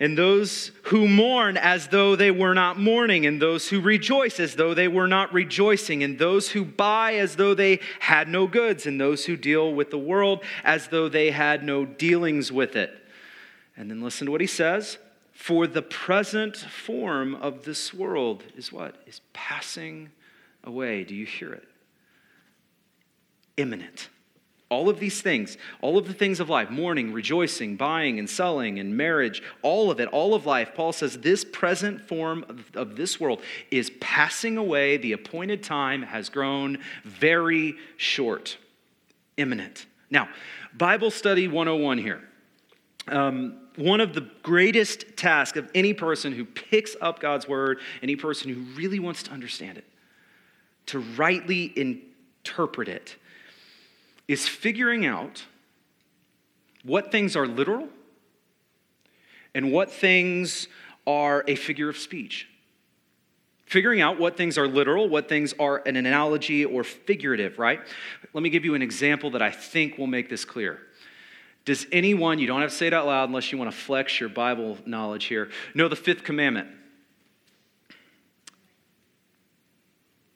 and 0.00 0.16
those 0.16 0.72
who 0.84 1.06
mourn 1.06 1.58
as 1.58 1.88
though 1.88 2.16
they 2.16 2.30
were 2.30 2.54
not 2.54 2.78
mourning, 2.80 3.26
and 3.26 3.40
those 3.40 3.68
who 3.68 3.82
rejoice 3.82 4.40
as 4.40 4.56
though 4.56 4.72
they 4.72 4.88
were 4.88 5.06
not 5.06 5.32
rejoicing, 5.34 6.02
and 6.02 6.18
those 6.18 6.48
who 6.48 6.64
buy 6.64 7.16
as 7.16 7.36
though 7.36 7.52
they 7.52 7.80
had 8.00 8.26
no 8.26 8.46
goods, 8.46 8.86
and 8.86 8.98
those 8.98 9.26
who 9.26 9.36
deal 9.36 9.74
with 9.74 9.90
the 9.90 9.98
world 9.98 10.42
as 10.64 10.88
though 10.88 11.10
they 11.10 11.30
had 11.30 11.62
no 11.62 11.84
dealings 11.84 12.50
with 12.50 12.76
it. 12.76 12.90
And 13.76 13.90
then 13.90 14.00
listen 14.00 14.24
to 14.24 14.30
what 14.32 14.40
he 14.40 14.46
says 14.46 14.96
For 15.32 15.66
the 15.66 15.82
present 15.82 16.56
form 16.56 17.34
of 17.34 17.64
this 17.64 17.92
world 17.92 18.42
is 18.56 18.72
what? 18.72 18.96
Is 19.06 19.20
passing 19.34 20.10
away. 20.64 21.04
Do 21.04 21.14
you 21.14 21.26
hear 21.26 21.52
it? 21.52 21.68
Imminent. 23.58 24.08
All 24.70 24.88
of 24.88 25.00
these 25.00 25.20
things, 25.20 25.58
all 25.80 25.98
of 25.98 26.06
the 26.06 26.14
things 26.14 26.38
of 26.38 26.48
life, 26.48 26.70
mourning, 26.70 27.12
rejoicing, 27.12 27.74
buying 27.74 28.20
and 28.20 28.30
selling, 28.30 28.78
and 28.78 28.96
marriage, 28.96 29.42
all 29.62 29.90
of 29.90 29.98
it, 29.98 30.08
all 30.08 30.32
of 30.32 30.46
life, 30.46 30.70
Paul 30.76 30.92
says 30.92 31.18
this 31.18 31.44
present 31.44 32.00
form 32.00 32.44
of, 32.48 32.70
of, 32.76 32.96
this 32.96 33.18
world 33.18 33.42
is 33.72 33.90
passing 34.00 34.56
away. 34.56 34.96
The 34.96 35.12
appointed 35.12 35.64
time 35.64 36.02
has 36.02 36.28
grown 36.28 36.78
very 37.04 37.74
short, 37.96 38.58
imminent. 39.36 39.86
Now, 40.08 40.28
Bible 40.72 41.10
study 41.10 41.48
101 41.48 41.98
here. 41.98 42.22
Um, 43.08 43.56
one 43.74 44.00
of 44.00 44.14
the 44.14 44.28
greatest 44.44 45.16
tasks 45.16 45.58
of 45.58 45.68
any 45.74 45.94
person 45.94 46.32
who 46.32 46.44
picks 46.44 46.94
up 47.00 47.18
God's 47.18 47.48
word, 47.48 47.80
any 48.04 48.14
person 48.14 48.54
who 48.54 48.60
really 48.80 49.00
wants 49.00 49.24
to 49.24 49.32
understand 49.32 49.78
it, 49.78 49.84
to 50.86 51.00
rightly 51.00 51.72
interpret 51.76 52.88
it 52.88 53.16
is 54.30 54.46
figuring 54.46 55.04
out 55.04 55.44
what 56.84 57.10
things 57.10 57.34
are 57.34 57.48
literal 57.48 57.88
and 59.56 59.72
what 59.72 59.90
things 59.90 60.68
are 61.04 61.42
a 61.48 61.56
figure 61.56 61.88
of 61.88 61.96
speech. 61.98 62.48
Figuring 63.66 64.00
out 64.00 64.20
what 64.20 64.36
things 64.36 64.56
are 64.56 64.68
literal, 64.68 65.08
what 65.08 65.28
things 65.28 65.52
are 65.58 65.82
an 65.84 65.96
analogy 65.96 66.64
or 66.64 66.84
figurative, 66.84 67.58
right? 67.58 67.80
Let 68.32 68.44
me 68.44 68.50
give 68.50 68.64
you 68.64 68.76
an 68.76 68.82
example 68.82 69.32
that 69.32 69.42
I 69.42 69.50
think 69.50 69.98
will 69.98 70.06
make 70.06 70.28
this 70.28 70.44
clear. 70.44 70.78
Does 71.64 71.86
anyone, 71.90 72.38
you 72.38 72.46
don't 72.46 72.60
have 72.60 72.70
to 72.70 72.76
say 72.76 72.86
it 72.86 72.94
out 72.94 73.06
loud 73.06 73.28
unless 73.28 73.50
you 73.50 73.58
want 73.58 73.72
to 73.72 73.76
flex 73.76 74.20
your 74.20 74.28
Bible 74.28 74.78
knowledge 74.86 75.24
here, 75.24 75.50
know 75.74 75.88
the 75.88 75.96
fifth 75.96 76.22
commandment? 76.22 76.68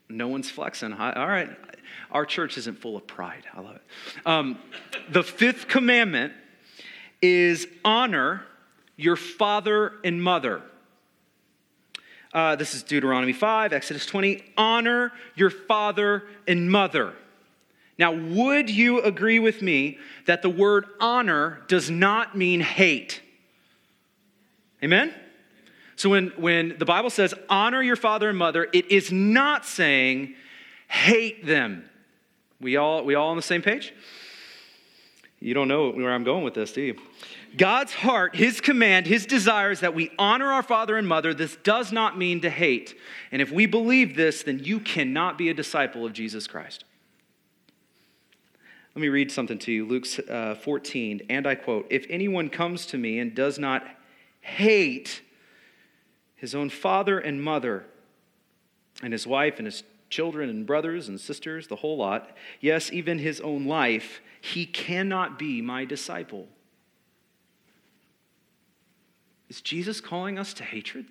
No 0.09 0.27
one's 0.27 0.51
flexing. 0.51 0.93
All 0.93 1.29
right. 1.29 1.51
Our 2.15 2.25
church 2.25 2.57
isn't 2.57 2.81
full 2.81 2.97
of 2.97 3.09
pride. 3.09 3.43
I 3.53 3.61
love 3.61 3.75
it. 3.75 3.83
Um, 4.25 4.59
the 5.11 5.25
fifth 5.25 5.67
commandment 5.67 6.33
is 7.21 7.67
honor 7.85 8.47
your 8.97 9.17
father 9.17 9.95
and 10.05 10.23
mother. 10.23 10.63
Uh, 12.33 12.55
this 12.55 12.73
is 12.73 12.85
Deuteronomy 12.85 13.33
5, 13.33 13.73
Exodus 13.73 14.07
20. 14.07 14.45
Honor 14.57 15.13
your 15.35 15.51
father 15.51 16.23
and 16.47 16.71
mother. 16.71 17.15
Now, 17.99 18.13
would 18.13 18.71
you 18.71 19.01
agree 19.03 19.41
with 19.41 19.61
me 19.61 19.99
that 20.27 20.43
the 20.43 20.51
word 20.51 20.87
honor 21.01 21.63
does 21.67 21.91
not 21.91 22.37
mean 22.37 22.61
hate? 22.61 23.23
Amen? 24.83 25.13
So, 25.97 26.11
when, 26.11 26.29
when 26.37 26.77
the 26.79 26.85
Bible 26.85 27.11
says 27.11 27.35
honor 27.49 27.83
your 27.83 27.97
father 27.97 28.29
and 28.29 28.39
mother, 28.39 28.69
it 28.73 28.91
is 28.91 29.11
not 29.13 29.65
saying 29.65 30.35
hate 30.89 31.47
them. 31.47 31.89
We 32.65 32.79
all, 32.79 33.05
we 33.05 33.15
all 33.15 33.29
on 33.29 33.37
the 33.37 33.43
same 33.43 33.61
page? 33.61 33.93
You 35.39 35.53
don't 35.53 35.69
know 35.69 35.91
where 35.91 36.11
I'm 36.11 36.25
going 36.25 36.45
with 36.45 36.55
this, 36.55 36.73
do 36.73 36.81
you? 36.81 36.97
God's 37.59 37.93
heart, 37.93 38.35
His 38.35 38.63
command, 38.63 39.07
His 39.07 39.27
desire 39.27 39.71
is 39.71 39.81
that 39.81 39.95
we 39.95 40.11
honor 40.19 40.51
our 40.51 40.63
father 40.63 40.97
and 40.97 41.07
mother. 41.07 41.35
This 41.35 41.57
does 41.57 41.93
not 41.93 42.17
mean 42.17 42.41
to 42.41 42.49
hate. 42.49 42.95
And 43.31 43.43
if 43.43 43.53
we 43.53 43.67
believe 43.67 44.17
this, 44.17 44.45
then 44.45 44.61
you 44.61 44.81
cannot 44.81 45.37
be 45.37 45.51
a 45.51 45.55
disciple 45.55 46.07
of 46.07 46.15
Jesus 46.15 46.47
Christ. 46.47 46.85
Let 48.95 49.03
me 49.03 49.09
read 49.09 49.31
something 49.31 49.59
to 49.59 49.71
you 49.71 49.87
Luke 49.87 50.07
uh, 50.31 50.55
14, 50.55 51.21
and 51.29 51.47
I 51.47 51.57
quote 51.57 51.87
If 51.91 52.07
anyone 52.09 52.49
comes 52.49 52.87
to 52.87 52.97
me 52.97 53.19
and 53.19 53.35
does 53.35 53.59
not 53.59 53.87
hate 54.41 55.21
his 56.35 56.55
own 56.55 56.71
father 56.71 57.19
and 57.19 57.43
mother, 57.43 57.85
and 59.03 59.13
his 59.13 59.27
wife 59.27 59.59
and 59.59 59.67
his 59.67 59.83
children 60.11 60.51
and 60.51 60.67
brothers 60.67 61.09
and 61.09 61.21
sisters, 61.21 61.69
the 61.69 61.77
whole 61.77 61.97
lot, 61.97 62.37
yes, 62.61 62.93
even 62.93 63.19
his 63.19 63.41
own 63.41 63.67
life, 63.67 64.21
he 64.41 64.67
cannot 64.67 65.39
be 65.39 65.61
my 65.61 65.85
disciple. 65.85 66.47
Is 69.49 69.61
Jesus 69.61 70.01
calling 70.01 70.39
us 70.39 70.55
to 70.55 70.65
hatred? 70.65 71.07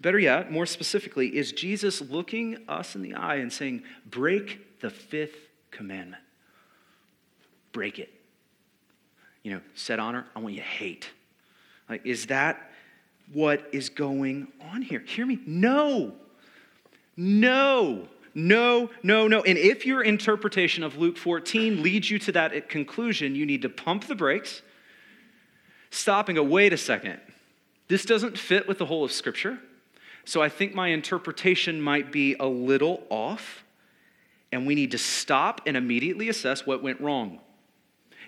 Better 0.00 0.18
yet, 0.18 0.50
more 0.50 0.66
specifically, 0.66 1.36
is 1.36 1.52
Jesus 1.52 2.00
looking 2.00 2.58
us 2.68 2.94
in 2.94 3.02
the 3.02 3.14
eye 3.14 3.36
and 3.36 3.52
saying, 3.52 3.82
Break 4.06 4.80
the 4.80 4.90
fifth 4.90 5.48
commandment? 5.70 6.22
Break 7.72 7.98
it. 7.98 8.10
You 9.42 9.52
know, 9.52 9.60
set 9.74 9.98
honor, 9.98 10.26
I 10.34 10.40
want 10.40 10.54
you 10.54 10.60
to 10.60 10.66
hate. 10.66 11.10
Like, 11.88 12.06
is 12.06 12.26
that 12.26 12.70
what 13.32 13.68
is 13.72 13.88
going 13.88 14.48
on 14.72 14.82
here? 14.82 15.00
Hear 15.00 15.26
me? 15.26 15.38
No. 15.46 16.14
No, 17.22 18.08
no, 18.34 18.88
no, 19.02 19.28
no. 19.28 19.42
And 19.42 19.58
if 19.58 19.84
your 19.84 20.00
interpretation 20.00 20.82
of 20.82 20.96
Luke 20.96 21.18
14 21.18 21.82
leads 21.82 22.10
you 22.10 22.18
to 22.18 22.32
that 22.32 22.70
conclusion, 22.70 23.34
you 23.34 23.44
need 23.44 23.60
to 23.60 23.68
pump 23.68 24.06
the 24.06 24.14
brakes, 24.14 24.62
stop 25.90 26.30
and 26.30 26.36
go, 26.36 26.42
wait 26.42 26.72
a 26.72 26.78
second. 26.78 27.20
this 27.88 28.06
doesn't 28.06 28.38
fit 28.38 28.66
with 28.66 28.78
the 28.78 28.86
whole 28.86 29.04
of 29.04 29.12
Scripture. 29.12 29.58
So 30.24 30.40
I 30.40 30.48
think 30.48 30.74
my 30.74 30.88
interpretation 30.88 31.82
might 31.82 32.10
be 32.10 32.36
a 32.40 32.46
little 32.46 33.02
off, 33.10 33.64
and 34.50 34.66
we 34.66 34.74
need 34.74 34.92
to 34.92 34.98
stop 34.98 35.60
and 35.66 35.76
immediately 35.76 36.30
assess 36.30 36.64
what 36.64 36.82
went 36.82 37.02
wrong. 37.02 37.40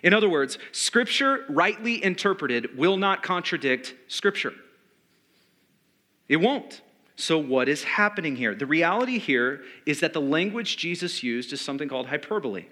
In 0.03 0.13
other 0.13 0.29
words, 0.29 0.59
Scripture, 0.71 1.45
rightly 1.49 2.03
interpreted, 2.03 2.77
will 2.77 2.97
not 2.97 3.23
contradict 3.23 3.95
Scripture. 4.07 4.53
It 6.29 6.37
won't. 6.37 6.83
So, 7.15 7.37
what 7.37 7.69
is 7.69 7.83
happening 7.83 8.35
here? 8.35 8.55
The 8.55 8.65
reality 8.65 9.19
here 9.19 9.61
is 9.85 9.99
that 9.99 10.13
the 10.13 10.21
language 10.21 10.77
Jesus 10.77 11.21
used 11.21 11.53
is 11.53 11.61
something 11.61 11.87
called 11.87 12.07
hyperbole. 12.07 12.65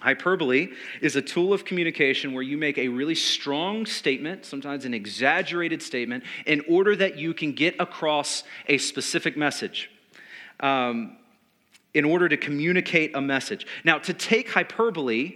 Hyperbole 0.00 0.68
is 1.00 1.16
a 1.16 1.22
tool 1.22 1.52
of 1.52 1.64
communication 1.64 2.34
where 2.34 2.42
you 2.42 2.58
make 2.58 2.76
a 2.76 2.88
really 2.88 3.14
strong 3.14 3.86
statement, 3.86 4.44
sometimes 4.44 4.84
an 4.84 4.92
exaggerated 4.92 5.82
statement, 5.82 6.22
in 6.44 6.62
order 6.68 6.94
that 6.94 7.16
you 7.16 7.32
can 7.32 7.52
get 7.52 7.74
across 7.80 8.44
a 8.68 8.76
specific 8.76 9.36
message, 9.36 9.90
um, 10.60 11.16
in 11.94 12.04
order 12.04 12.28
to 12.28 12.36
communicate 12.36 13.16
a 13.16 13.20
message. 13.20 13.66
Now, 13.84 13.98
to 13.98 14.12
take 14.12 14.50
hyperbole 14.50 15.34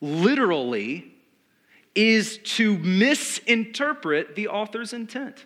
literally 0.00 1.12
is 1.94 2.38
to 2.38 2.78
misinterpret 2.78 4.34
the 4.34 4.48
author's 4.48 4.94
intent. 4.94 5.44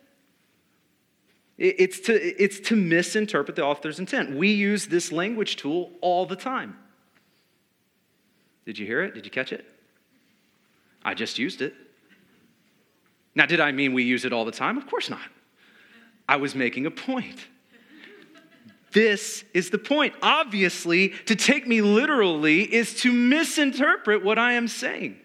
It's 1.56 2.00
to, 2.00 2.42
it's 2.42 2.58
to 2.60 2.76
misinterpret 2.76 3.54
the 3.54 3.64
author's 3.64 4.00
intent. 4.00 4.36
We 4.36 4.52
use 4.52 4.86
this 4.86 5.12
language 5.12 5.56
tool 5.56 5.92
all 6.00 6.26
the 6.26 6.36
time. 6.36 6.76
Did 8.66 8.78
you 8.78 8.86
hear 8.86 9.02
it? 9.02 9.14
Did 9.14 9.24
you 9.24 9.30
catch 9.30 9.52
it? 9.52 9.64
I 11.04 11.14
just 11.14 11.38
used 11.38 11.62
it. 11.62 11.74
Now, 13.36 13.46
did 13.46 13.60
I 13.60 13.72
mean 13.72 13.92
we 13.92 14.02
use 14.02 14.24
it 14.24 14.32
all 14.32 14.44
the 14.44 14.52
time? 14.52 14.78
Of 14.78 14.86
course 14.86 15.10
not. 15.10 15.28
I 16.28 16.36
was 16.36 16.54
making 16.54 16.86
a 16.86 16.90
point. 16.90 17.38
This 18.92 19.44
is 19.52 19.70
the 19.70 19.78
point. 19.78 20.14
Obviously, 20.22 21.10
to 21.26 21.34
take 21.34 21.66
me 21.66 21.82
literally 21.82 22.62
is 22.62 22.94
to 23.02 23.12
misinterpret 23.12 24.24
what 24.24 24.38
I 24.38 24.52
am 24.52 24.68
saying. 24.68 25.18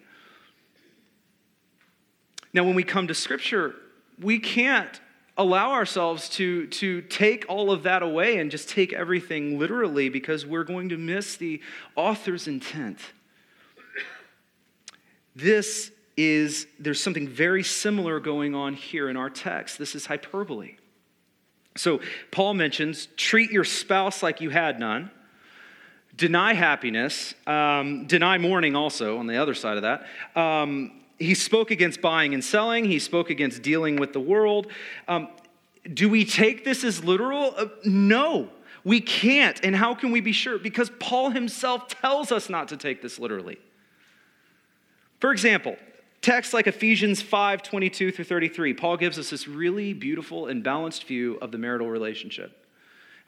Now, 2.52 2.64
when 2.64 2.74
we 2.74 2.84
come 2.84 3.08
to 3.08 3.14
Scripture, 3.14 3.76
we 4.20 4.40
can't 4.40 5.00
allow 5.40 5.72
ourselves 5.72 6.28
to, 6.28 6.68
to 6.68 7.02
take 7.04 7.46
all 7.48 7.72
of 7.72 7.84
that 7.84 8.04
away 8.04 8.38
and 8.38 8.52
just 8.52 8.68
take 8.68 8.92
everything 8.92 9.58
literally 9.58 10.10
because 10.10 10.46
we're 10.46 10.66
going 10.66 10.90
to 10.90 10.98
miss 10.98 11.38
the 11.38 11.62
author's 11.96 12.48
intent. 12.48 13.00
This 15.34 15.92
is, 16.18 16.68
there's 16.78 17.02
something 17.02 17.26
very 17.26 17.64
similar 17.64 18.20
going 18.20 18.54
on 18.54 18.74
here 18.74 19.10
in 19.10 19.16
our 19.16 19.30
text. 19.30 19.80
This 19.80 19.96
is 19.96 20.06
hyperbole. 20.06 20.76
So, 21.78 22.02
Paul 22.32 22.56
mentions 22.56 23.08
treat 23.16 23.50
your 23.52 23.64
spouse 23.64 24.22
like 24.22 24.42
you 24.42 24.50
had 24.50 24.78
none, 24.78 25.10
deny 26.18 26.54
happiness, 26.54 27.34
um, 27.48 28.08
deny 28.08 28.38
mourning 28.38 28.76
also 28.76 29.18
on 29.20 29.28
the 29.28 29.38
other 29.38 29.54
side 29.54 29.78
of 29.78 29.84
that. 29.84 30.06
Um, 30.38 30.99
he 31.20 31.34
spoke 31.34 31.70
against 31.70 32.02
buying 32.02 32.34
and 32.34 32.44
selling, 32.44 32.86
he 32.86 32.98
spoke 32.98 33.30
against 33.30 33.62
dealing 33.62 33.98
with 33.98 34.14
the 34.14 34.20
world. 34.20 34.68
Um, 35.08 35.28
do 35.94 36.10
we 36.10 36.26
take 36.26 36.64
this 36.64 36.84
as 36.84 37.04
literal? 37.04 37.54
Uh, 37.58 37.68
no, 37.84 38.50
we 38.84 39.02
can't. 39.02 39.60
And 39.64 39.76
how 39.76 39.94
can 39.94 40.12
we 40.12 40.22
be 40.22 40.32
sure? 40.32 40.58
Because 40.58 40.90
Paul 41.00 41.32
himself 41.32 41.88
tells 41.88 42.32
us 42.32 42.50
not 42.50 42.70
to 42.70 42.78
take 42.78 43.02
this 43.02 43.20
literally. 43.20 43.60
For 45.20 45.32
example, 45.32 45.76
texts 46.22 46.54
like 46.54 46.68
Ephesians 46.68 47.22
5 47.22 47.62
22 47.62 48.12
through 48.12 48.26
33, 48.26 48.74
Paul 48.74 48.98
gives 48.98 49.20
us 49.20 49.30
this 49.30 49.48
really 49.48 49.94
beautiful 49.94 50.48
and 50.48 50.64
balanced 50.64 51.04
view 51.06 51.38
of 51.42 51.52
the 51.52 51.58
marital 51.58 51.90
relationship 51.90 52.59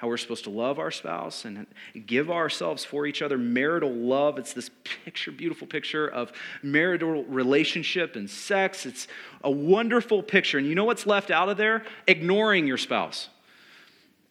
how 0.01 0.07
we're 0.07 0.17
supposed 0.17 0.45
to 0.45 0.49
love 0.49 0.79
our 0.79 0.89
spouse 0.89 1.45
and 1.45 1.67
give 2.07 2.31
ourselves 2.31 2.83
for 2.83 3.05
each 3.05 3.21
other. 3.21 3.37
Marital 3.37 3.93
love, 3.93 4.39
it's 4.39 4.51
this 4.51 4.71
picture, 5.05 5.31
beautiful 5.31 5.67
picture 5.67 6.07
of 6.07 6.31
marital 6.63 7.23
relationship 7.25 8.15
and 8.15 8.27
sex. 8.27 8.87
It's 8.87 9.07
a 9.43 9.51
wonderful 9.51 10.23
picture. 10.23 10.57
And 10.57 10.65
you 10.65 10.73
know 10.73 10.85
what's 10.85 11.05
left 11.05 11.29
out 11.29 11.49
of 11.49 11.57
there? 11.57 11.85
Ignoring 12.07 12.65
your 12.65 12.79
spouse. 12.79 13.29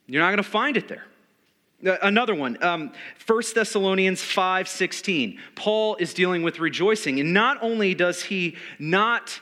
You're 0.08 0.20
not 0.20 0.30
going 0.30 0.38
to 0.38 0.42
find 0.42 0.76
it 0.76 0.88
there. 0.88 1.04
Uh, 1.86 1.98
another 2.02 2.34
one, 2.34 2.60
um, 2.64 2.90
1 3.24 3.42
Thessalonians 3.54 4.20
5 4.20 4.66
16. 4.66 5.38
Paul 5.54 5.94
is 6.00 6.12
dealing 6.14 6.42
with 6.42 6.58
rejoicing. 6.58 7.20
And 7.20 7.32
not 7.32 7.62
only 7.62 7.94
does 7.94 8.24
he 8.24 8.56
not 8.80 9.40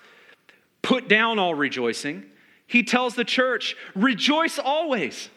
put 0.82 1.08
down 1.08 1.38
all 1.38 1.54
rejoicing, 1.54 2.26
he 2.66 2.82
tells 2.82 3.14
the 3.14 3.24
church, 3.24 3.78
rejoice 3.94 4.58
always. 4.58 5.30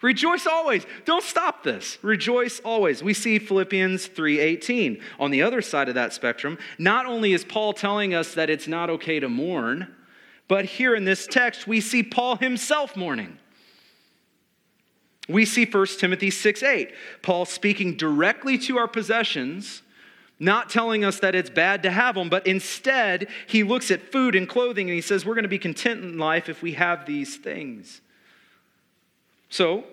Rejoice 0.00 0.46
always. 0.46 0.86
Don't 1.04 1.24
stop 1.24 1.64
this. 1.64 1.98
Rejoice 2.02 2.60
always. 2.60 3.02
We 3.02 3.14
see 3.14 3.38
Philippians 3.38 4.06
3:18. 4.06 5.00
On 5.18 5.30
the 5.30 5.42
other 5.42 5.60
side 5.60 5.88
of 5.88 5.96
that 5.96 6.12
spectrum, 6.12 6.56
not 6.78 7.06
only 7.06 7.32
is 7.32 7.44
Paul 7.44 7.72
telling 7.72 8.14
us 8.14 8.34
that 8.34 8.48
it's 8.48 8.68
not 8.68 8.90
okay 8.90 9.18
to 9.18 9.28
mourn, 9.28 9.94
but 10.46 10.64
here 10.64 10.94
in 10.94 11.04
this 11.04 11.26
text 11.26 11.66
we 11.66 11.80
see 11.80 12.02
Paul 12.02 12.36
himself 12.36 12.96
mourning. 12.96 13.38
We 15.28 15.44
see 15.44 15.66
1 15.66 15.98
Timothy 15.98 16.30
6:8. 16.30 16.92
Paul 17.22 17.44
speaking 17.44 17.96
directly 17.96 18.56
to 18.58 18.78
our 18.78 18.88
possessions, 18.88 19.82
not 20.38 20.70
telling 20.70 21.04
us 21.04 21.18
that 21.18 21.34
it's 21.34 21.50
bad 21.50 21.82
to 21.82 21.90
have 21.90 22.14
them, 22.14 22.28
but 22.28 22.46
instead 22.46 23.28
he 23.48 23.64
looks 23.64 23.90
at 23.90 24.12
food 24.12 24.36
and 24.36 24.48
clothing 24.48 24.88
and 24.88 24.94
he 24.94 25.00
says 25.00 25.26
we're 25.26 25.34
going 25.34 25.42
to 25.42 25.48
be 25.48 25.58
content 25.58 26.04
in 26.04 26.18
life 26.18 26.48
if 26.48 26.62
we 26.62 26.72
have 26.74 27.04
these 27.04 27.36
things. 27.36 28.00
So, 29.48 29.84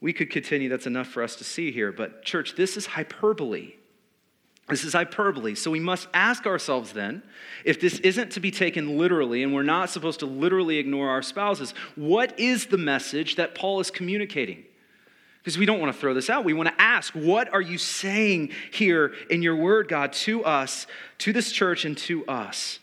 we 0.00 0.12
could 0.12 0.30
continue, 0.30 0.68
that's 0.68 0.86
enough 0.86 1.08
for 1.08 1.22
us 1.22 1.36
to 1.36 1.44
see 1.44 1.72
here. 1.72 1.92
But, 1.92 2.24
church, 2.24 2.54
this 2.56 2.76
is 2.76 2.86
hyperbole. 2.86 3.74
This 4.68 4.84
is 4.84 4.92
hyperbole. 4.92 5.54
So 5.54 5.70
we 5.70 5.80
must 5.80 6.08
ask 6.12 6.46
ourselves 6.46 6.92
then 6.92 7.22
if 7.64 7.80
this 7.80 7.98
isn't 8.00 8.32
to 8.32 8.40
be 8.40 8.50
taken 8.50 8.98
literally 8.98 9.42
and 9.42 9.54
we're 9.54 9.62
not 9.62 9.88
supposed 9.88 10.20
to 10.20 10.26
literally 10.26 10.76
ignore 10.76 11.08
our 11.08 11.22
spouses, 11.22 11.72
what 11.96 12.38
is 12.38 12.66
the 12.66 12.76
message 12.76 13.36
that 13.36 13.54
Paul 13.54 13.80
is 13.80 13.90
communicating? 13.90 14.64
Because 15.38 15.56
we 15.56 15.64
don't 15.64 15.80
want 15.80 15.94
to 15.94 15.98
throw 15.98 16.12
this 16.12 16.28
out. 16.28 16.44
We 16.44 16.52
want 16.52 16.68
to 16.68 16.80
ask, 16.80 17.14
what 17.14 17.52
are 17.54 17.62
you 17.62 17.78
saying 17.78 18.50
here 18.70 19.14
in 19.30 19.40
your 19.40 19.56
word, 19.56 19.88
God, 19.88 20.12
to 20.14 20.44
us, 20.44 20.86
to 21.18 21.32
this 21.32 21.50
church, 21.50 21.86
and 21.86 21.96
to 21.98 22.26
us? 22.26 22.78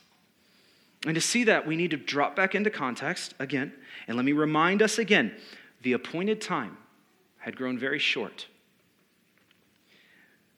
And 1.05 1.13
to 1.13 1.21
see 1.21 1.43
that, 1.43 1.67
we 1.67 1.75
need 1.75 1.91
to 1.91 1.97
drop 1.97 2.35
back 2.35 2.55
into 2.55 2.71
context 2.71 3.35
again. 3.37 3.71
And 4.07 4.17
let 4.17 4.25
me 4.25 4.31
remind 4.31 4.81
us 4.81 4.97
again 4.97 5.35
the 5.85 5.93
appointed 5.93 6.41
time 6.41 6.75
had 7.37 7.55
grown 7.55 7.77
very 7.77 7.99
short. 7.99 8.47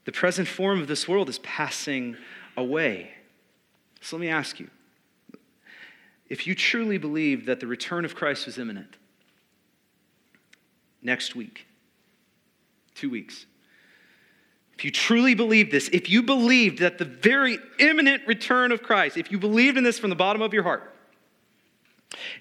The 0.06 0.14
present 0.14 0.48
form 0.48 0.82
of 0.82 0.88
this 0.88 1.06
world 1.06 1.28
is 1.28 1.40
passing 1.40 2.16
away. 2.56 3.12
So 4.00 4.16
let 4.16 4.22
me 4.22 4.30
ask 4.30 4.58
you 4.58 4.70
if 6.30 6.48
you 6.48 6.56
truly 6.56 6.98
believe 6.98 7.46
that 7.46 7.60
the 7.60 7.68
return 7.68 8.06
of 8.06 8.16
Christ 8.16 8.46
was 8.46 8.58
imminent, 8.58 8.96
next 11.02 11.36
week, 11.36 11.68
two 12.96 13.10
weeks, 13.10 13.46
if 14.76 14.86
you 14.86 14.92
truly 14.92 15.36
believe 15.36 15.72
this, 15.72 15.90
if 15.92 16.10
you 16.10 16.24
believed 16.24 16.80
that 16.80 17.00
the 17.00 17.06
very 17.06 17.58
imminent 17.80 18.26
return 18.28 18.72
of 18.72 18.82
Christ, 18.82 19.18
if 19.18 19.30
you 19.30 19.38
believed 19.38 19.78
in 19.78 19.84
this 19.84 20.00
from 20.00 20.10
the 20.10 20.16
bottom 20.16 20.42
of 20.42 20.54
your 20.54 20.64
heart, 20.64 20.94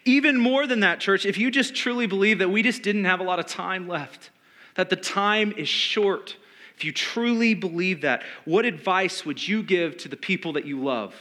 even 0.06 0.38
more 0.38 0.66
than 0.66 0.80
that, 0.80 1.00
church, 1.00 1.26
if 1.26 1.36
you 1.36 1.50
just 1.50 1.74
truly 1.74 2.06
believe 2.06 2.38
that 2.38 2.48
we 2.48 2.62
just 2.62 2.82
didn't 2.82 3.04
have 3.04 3.20
a 3.20 3.24
lot 3.24 3.38
of 3.38 3.46
time 3.46 3.88
left, 3.88 4.30
that 4.76 4.88
the 4.88 4.96
time 4.96 5.52
is 5.56 5.68
short, 5.68 6.36
if 6.76 6.84
you 6.84 6.92
truly 6.92 7.54
believe 7.54 8.02
that, 8.02 8.22
what 8.44 8.64
advice 8.64 9.26
would 9.26 9.46
you 9.46 9.62
give 9.62 9.96
to 9.98 10.08
the 10.08 10.16
people 10.16 10.52
that 10.54 10.64
you 10.64 10.82
love? 10.82 11.14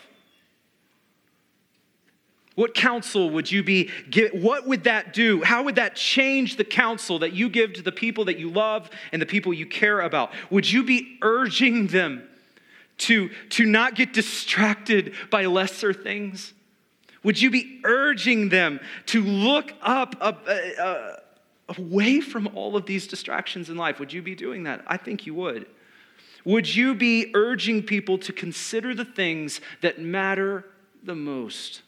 What 2.56 2.74
counsel 2.74 3.32
would 3.32 3.52
you 3.52 3.64
be 3.64 3.90
give, 4.10 4.32
what 4.32 4.66
would 4.66 4.86
that 4.86 5.14
do? 5.14 5.44
How 5.44 5.64
would 5.64 5.76
that 5.76 5.96
change 5.96 6.56
the 6.56 6.64
counsel 6.64 7.20
that 7.20 7.34
you 7.34 7.50
give 7.50 7.74
to 7.74 7.82
the 7.82 7.92
people 7.92 8.26
that 8.26 8.40
you 8.40 8.50
love 8.50 8.90
and 9.12 9.22
the 9.22 9.26
people 9.26 9.54
you 9.54 9.66
care 9.66 10.00
about? 10.00 10.32
Would 10.50 10.72
you 10.72 10.84
be 10.84 11.18
urging 11.22 11.88
them 11.88 12.24
to, 13.00 13.30
to 13.50 13.66
not 13.66 13.96
get 13.96 14.14
distracted 14.14 15.14
by 15.30 15.46
lesser 15.48 15.94
things? 15.94 16.54
Would 17.26 17.42
you 17.42 17.50
be 17.50 17.82
urging 17.84 18.50
them 18.50 18.80
to 19.08 19.24
look 19.24 19.74
up 19.82 20.16
uh, 20.22 20.34
uh, 20.80 21.16
away 21.76 22.22
from 22.22 22.48
all 22.54 22.78
of 22.78 22.86
these 22.86 23.08
distractions 23.08 23.68
in 23.68 23.78
life? 23.78 24.00
Would 24.00 24.14
you 24.14 24.22
be 24.22 24.36
doing 24.36 24.64
that? 24.66 24.84
I 24.86 24.98
think 24.98 25.26
you 25.26 25.34
would. 25.34 25.66
Would 26.46 26.76
you 26.76 26.94
be 26.94 27.32
urging 27.34 27.82
people 27.82 28.20
to 28.20 28.32
consider 28.32 28.94
the 28.94 29.06
things 29.06 29.60
that 29.82 30.00
matter 30.00 30.66
the 31.04 31.16
most? 31.16 31.82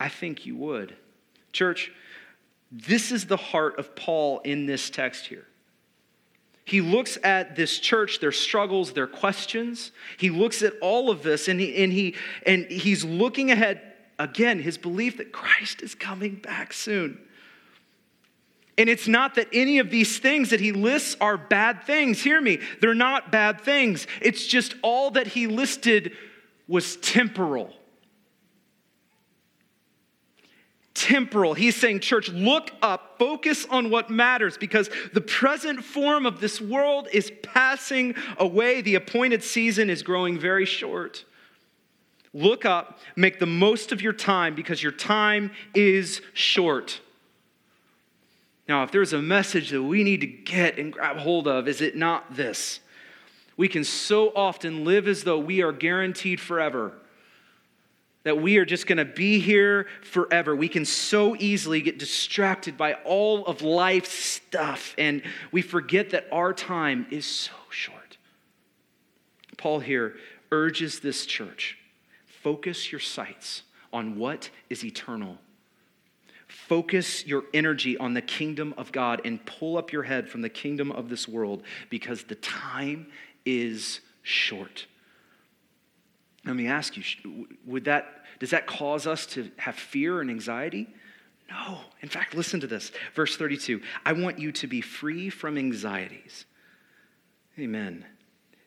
I 0.00 0.08
think 0.08 0.44
you 0.44 0.56
would. 0.56 0.96
Church, 1.52 1.92
this 2.72 3.12
is 3.12 3.26
the 3.26 3.36
heart 3.36 3.78
of 3.78 3.94
Paul 3.94 4.40
in 4.40 4.66
this 4.66 4.90
text 4.90 5.26
here. 5.26 5.46
He 6.64 6.80
looks 6.80 7.18
at 7.24 7.56
this 7.56 7.78
church, 7.78 8.20
their 8.20 8.32
struggles, 8.32 8.92
their 8.92 9.06
questions. 9.06 9.90
He 10.16 10.30
looks 10.30 10.62
at 10.62 10.74
all 10.80 11.10
of 11.10 11.22
this 11.22 11.48
and, 11.48 11.58
he, 11.58 11.82
and, 11.82 11.92
he, 11.92 12.14
and 12.46 12.66
he's 12.66 13.04
looking 13.04 13.50
ahead 13.50 13.82
again, 14.18 14.60
his 14.60 14.78
belief 14.78 15.16
that 15.16 15.32
Christ 15.32 15.82
is 15.82 15.94
coming 15.94 16.36
back 16.36 16.72
soon. 16.72 17.18
And 18.78 18.88
it's 18.88 19.08
not 19.08 19.34
that 19.34 19.48
any 19.52 19.78
of 19.78 19.90
these 19.90 20.18
things 20.18 20.50
that 20.50 20.60
he 20.60 20.72
lists 20.72 21.16
are 21.20 21.36
bad 21.36 21.84
things. 21.84 22.22
Hear 22.22 22.40
me, 22.40 22.60
they're 22.80 22.94
not 22.94 23.30
bad 23.30 23.60
things. 23.60 24.06
It's 24.20 24.46
just 24.46 24.74
all 24.82 25.10
that 25.12 25.26
he 25.26 25.46
listed 25.46 26.16
was 26.68 26.96
temporal. 26.96 27.74
Temporal. 30.94 31.54
He's 31.54 31.74
saying, 31.74 32.00
church, 32.00 32.28
look 32.28 32.70
up, 32.82 33.18
focus 33.18 33.66
on 33.70 33.90
what 33.90 34.10
matters 34.10 34.58
because 34.58 34.90
the 35.14 35.22
present 35.22 35.82
form 35.82 36.26
of 36.26 36.40
this 36.40 36.60
world 36.60 37.08
is 37.12 37.32
passing 37.42 38.14
away. 38.38 38.82
The 38.82 38.96
appointed 38.96 39.42
season 39.42 39.88
is 39.88 40.02
growing 40.02 40.38
very 40.38 40.66
short. 40.66 41.24
Look 42.34 42.64
up, 42.64 42.98
make 43.16 43.38
the 43.38 43.46
most 43.46 43.92
of 43.92 44.02
your 44.02 44.12
time 44.12 44.54
because 44.54 44.82
your 44.82 44.92
time 44.92 45.50
is 45.74 46.20
short. 46.34 47.00
Now, 48.68 48.84
if 48.84 48.90
there's 48.90 49.12
a 49.12 49.20
message 49.20 49.70
that 49.70 49.82
we 49.82 50.04
need 50.04 50.20
to 50.20 50.26
get 50.26 50.78
and 50.78 50.92
grab 50.92 51.18
hold 51.18 51.48
of, 51.48 51.68
is 51.68 51.80
it 51.80 51.96
not 51.96 52.36
this? 52.36 52.80
We 53.56 53.68
can 53.68 53.84
so 53.84 54.32
often 54.34 54.84
live 54.84 55.06
as 55.08 55.24
though 55.24 55.38
we 55.38 55.62
are 55.62 55.72
guaranteed 55.72 56.40
forever, 56.40 56.92
that 58.24 58.40
we 58.40 58.58
are 58.58 58.64
just 58.64 58.86
going 58.86 58.98
to 58.98 59.04
be 59.04 59.40
here 59.40 59.86
forever. 60.02 60.54
We 60.54 60.68
can 60.68 60.84
so 60.84 61.36
easily 61.36 61.80
get 61.80 61.98
distracted 61.98 62.76
by 62.76 62.94
all 63.04 63.44
of 63.46 63.62
life's 63.62 64.12
stuff, 64.12 64.94
and 64.98 65.22
we 65.50 65.62
forget 65.62 66.10
that 66.10 66.26
our 66.30 66.52
time 66.52 67.06
is 67.10 67.26
so 67.26 67.52
short. 67.70 68.18
Paul 69.56 69.80
here 69.80 70.16
urges 70.50 71.00
this 71.00 71.26
church 71.26 71.78
focus 72.26 72.90
your 72.90 73.00
sights 73.00 73.62
on 73.92 74.18
what 74.18 74.50
is 74.68 74.84
eternal 74.84 75.38
Focus 76.52 77.26
your 77.26 77.44
energy 77.54 77.96
on 77.96 78.12
the 78.12 78.20
kingdom 78.20 78.74
of 78.76 78.92
God 78.92 79.22
and 79.24 79.44
pull 79.46 79.78
up 79.78 79.90
your 79.90 80.02
head 80.02 80.28
from 80.28 80.42
the 80.42 80.50
kingdom 80.50 80.92
of 80.92 81.08
this 81.08 81.26
world 81.26 81.62
because 81.88 82.24
the 82.24 82.34
time 82.34 83.06
is 83.46 84.00
short. 84.22 84.86
Let 86.44 86.56
me 86.56 86.66
ask 86.66 86.96
you, 86.96 87.46
would 87.64 87.84
that, 87.84 88.24
does 88.40 88.50
that 88.50 88.66
cause 88.66 89.06
us 89.06 89.26
to 89.26 89.50
have 89.58 89.76
fear 89.76 90.20
and 90.20 90.30
anxiety? 90.30 90.88
No. 91.48 91.78
In 92.00 92.08
fact, 92.08 92.34
listen 92.34 92.60
to 92.60 92.66
this. 92.66 92.90
Verse 93.14 93.36
32 93.36 93.80
I 94.04 94.12
want 94.12 94.38
you 94.38 94.52
to 94.52 94.66
be 94.66 94.80
free 94.80 95.30
from 95.30 95.56
anxieties. 95.56 96.46
Amen. 97.58 98.04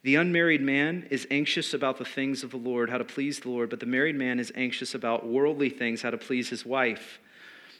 The 0.03 0.15
unmarried 0.15 0.61
man 0.61 1.07
is 1.09 1.27
anxious 1.31 1.73
about 1.73 1.97
the 1.97 2.05
things 2.05 2.43
of 2.43 2.51
the 2.51 2.57
Lord, 2.57 2.91
how 2.91 2.99
to 2.99 3.03
please 3.03 3.39
the 3.39 3.49
Lord, 3.49 3.71
but 3.71 3.79
the 3.79 3.87
married 3.87 4.15
man 4.15 4.39
is 4.39 4.51
anxious 4.55 4.93
about 4.93 5.25
worldly 5.25 5.71
things, 5.71 6.03
how 6.03 6.11
to 6.11 6.17
please 6.17 6.49
his 6.49 6.63
wife 6.63 7.19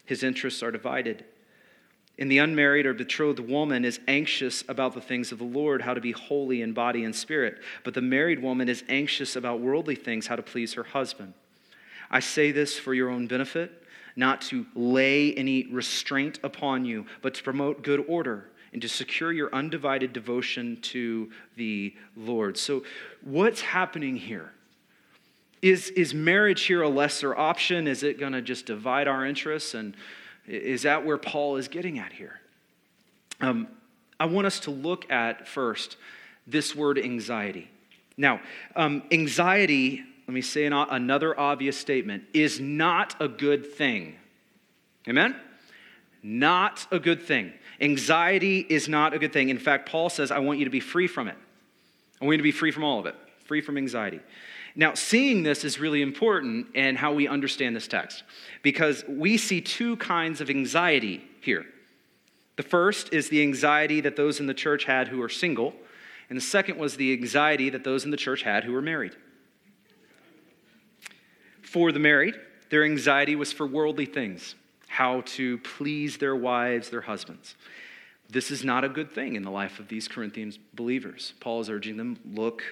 his 0.06 0.24
interests 0.24 0.64
are 0.64 0.72
divided. 0.72 1.26
And 2.18 2.32
the 2.32 2.38
unmarried 2.38 2.86
or 2.86 2.94
betrothed 2.94 3.40
woman 3.40 3.84
is 3.84 4.00
anxious 4.08 4.64
about 4.70 4.94
the 4.94 5.02
things 5.02 5.32
of 5.32 5.38
the 5.38 5.44
Lord, 5.44 5.82
how 5.82 5.94
to 5.94 6.00
be 6.00 6.14
holy 6.14 6.62
in 6.62 6.72
body 6.72 7.04
and 7.04 7.14
spirit. 7.14 7.60
But 7.84 7.94
the 7.94 8.02
married 8.02 8.42
woman 8.42 8.70
is 8.70 8.84
anxious 8.88 9.36
about 9.36 9.60
worldly 9.60 9.96
things, 9.96 10.28
how 10.28 10.38
to 10.38 10.42
please 10.42 10.74
her 10.74 10.84
husband. 10.84 11.34
I 12.10 12.22
say 12.22 12.52
this 12.52 12.80
for 12.80 12.94
your 12.94 13.10
own 13.10 13.28
benefit, 13.28 13.84
not 14.16 14.42
to 14.44 14.66
lay 14.76 15.34
any 15.34 15.68
restraint 15.68 16.40
upon 16.42 16.86
you, 16.86 17.06
but 17.22 17.34
to 17.34 17.44
promote 17.44 17.84
good 17.84 18.06
order 18.08 18.50
and 18.72 18.82
to 18.82 18.88
secure 18.88 19.32
your 19.32 19.54
undivided 19.54 20.14
devotion 20.14 20.78
to 20.82 21.32
the 21.56 21.94
Lord. 22.16 22.58
So, 22.58 22.84
what's 23.22 23.62
happening 23.62 24.16
here? 24.16 24.52
Is, 25.62 25.90
is 25.90 26.14
marriage 26.14 26.64
here 26.64 26.82
a 26.82 26.90
lesser 26.90 27.36
option? 27.36 27.88
Is 27.88 28.04
it 28.04 28.20
going 28.20 28.34
to 28.34 28.42
just 28.42 28.66
divide 28.66 29.08
our 29.08 29.26
interests? 29.26 29.74
And 29.74 29.96
is 30.48 30.84
that 30.84 31.06
where 31.06 31.18
Paul 31.18 31.58
is 31.58 31.68
getting 31.68 32.00
at 32.00 32.14
here? 32.14 32.40
Um, 33.42 33.68
I 34.20 34.26
want 34.26 34.48
us 34.48 34.62
to 34.62 34.72
look 34.72 35.10
at 35.12 35.48
first 35.48 35.98
this 36.48 36.76
word 36.76 36.98
anxiety. 36.98 37.70
Now, 38.18 38.40
um, 38.76 39.04
anxiety, 39.12 40.04
let 40.28 40.34
me 40.34 40.42
say 40.42 40.66
an, 40.66 40.74
another 40.74 41.38
obvious 41.38 41.78
statement, 41.78 42.24
is 42.34 42.60
not 42.60 43.16
a 43.20 43.28
good 43.28 43.74
thing. 43.74 44.16
Amen? 45.08 45.36
Not 46.24 46.88
a 46.92 47.00
good 47.00 47.22
thing. 47.22 47.54
Anxiety 47.82 48.60
is 48.60 48.88
not 48.88 49.14
a 49.14 49.20
good 49.20 49.34
thing. 49.34 49.50
In 49.50 49.60
fact, 49.60 49.90
Paul 49.90 50.10
says, 50.10 50.32
I 50.32 50.40
want 50.40 50.60
you 50.60 50.66
to 50.66 50.72
be 50.72 50.80
free 50.80 51.08
from 51.08 51.28
it. 51.28 51.36
I 52.22 52.26
want 52.26 52.36
you 52.36 52.38
to 52.38 52.44
be 52.44 52.52
free 52.52 52.72
from 52.72 52.84
all 52.84 53.00
of 53.00 53.06
it, 53.06 53.16
free 53.46 53.62
from 53.62 53.78
anxiety. 53.78 54.22
Now, 54.76 54.94
seeing 54.94 55.44
this 55.44 55.64
is 55.64 55.80
really 55.80 56.02
important 56.02 56.76
in 56.76 56.98
how 56.98 57.14
we 57.14 57.28
understand 57.28 57.76
this 57.76 57.88
text 57.88 58.24
because 58.62 59.06
we 59.08 59.38
see 59.38 59.62
two 59.62 59.96
kinds 59.98 60.42
of 60.42 60.50
anxiety 60.50 61.24
here. 61.40 61.66
The 62.58 62.64
first 62.64 63.14
is 63.14 63.30
the 63.30 63.42
anxiety 63.42 64.02
that 64.02 64.16
those 64.16 64.40
in 64.40 64.48
the 64.48 64.54
church 64.54 64.84
had 64.84 65.08
who 65.08 65.22
are 65.22 65.30
single, 65.30 65.74
and 66.30 66.38
the 66.38 66.42
second 66.42 66.78
was 66.78 66.98
the 66.98 67.14
anxiety 67.14 67.70
that 67.70 67.84
those 67.84 68.04
in 68.04 68.12
the 68.12 68.18
church 68.18 68.42
had 68.42 68.64
who 68.64 68.74
were 68.74 68.82
married. 68.82 69.16
For 71.62 71.92
the 71.92 72.00
married, 72.00 72.36
their 72.70 72.84
anxiety 72.84 73.36
was 73.36 73.54
for 73.54 73.68
worldly 73.68 74.06
things, 74.06 74.56
how 74.88 75.22
to 75.22 75.58
please 75.60 76.18
their 76.18 76.36
wives, 76.36 76.90
their 76.90 77.02
husbands. 77.02 77.56
This 78.30 78.52
is 78.52 78.64
not 78.64 78.84
a 78.84 78.90
good 78.90 79.12
thing 79.12 79.36
in 79.36 79.44
the 79.44 79.52
life 79.52 79.80
of 79.80 79.88
these 79.88 80.08
Corinthians 80.08 80.58
believers. 80.74 81.34
Paul 81.40 81.62
is 81.62 81.70
urging 81.70 81.98
them 81.98 82.18
look 82.26 82.64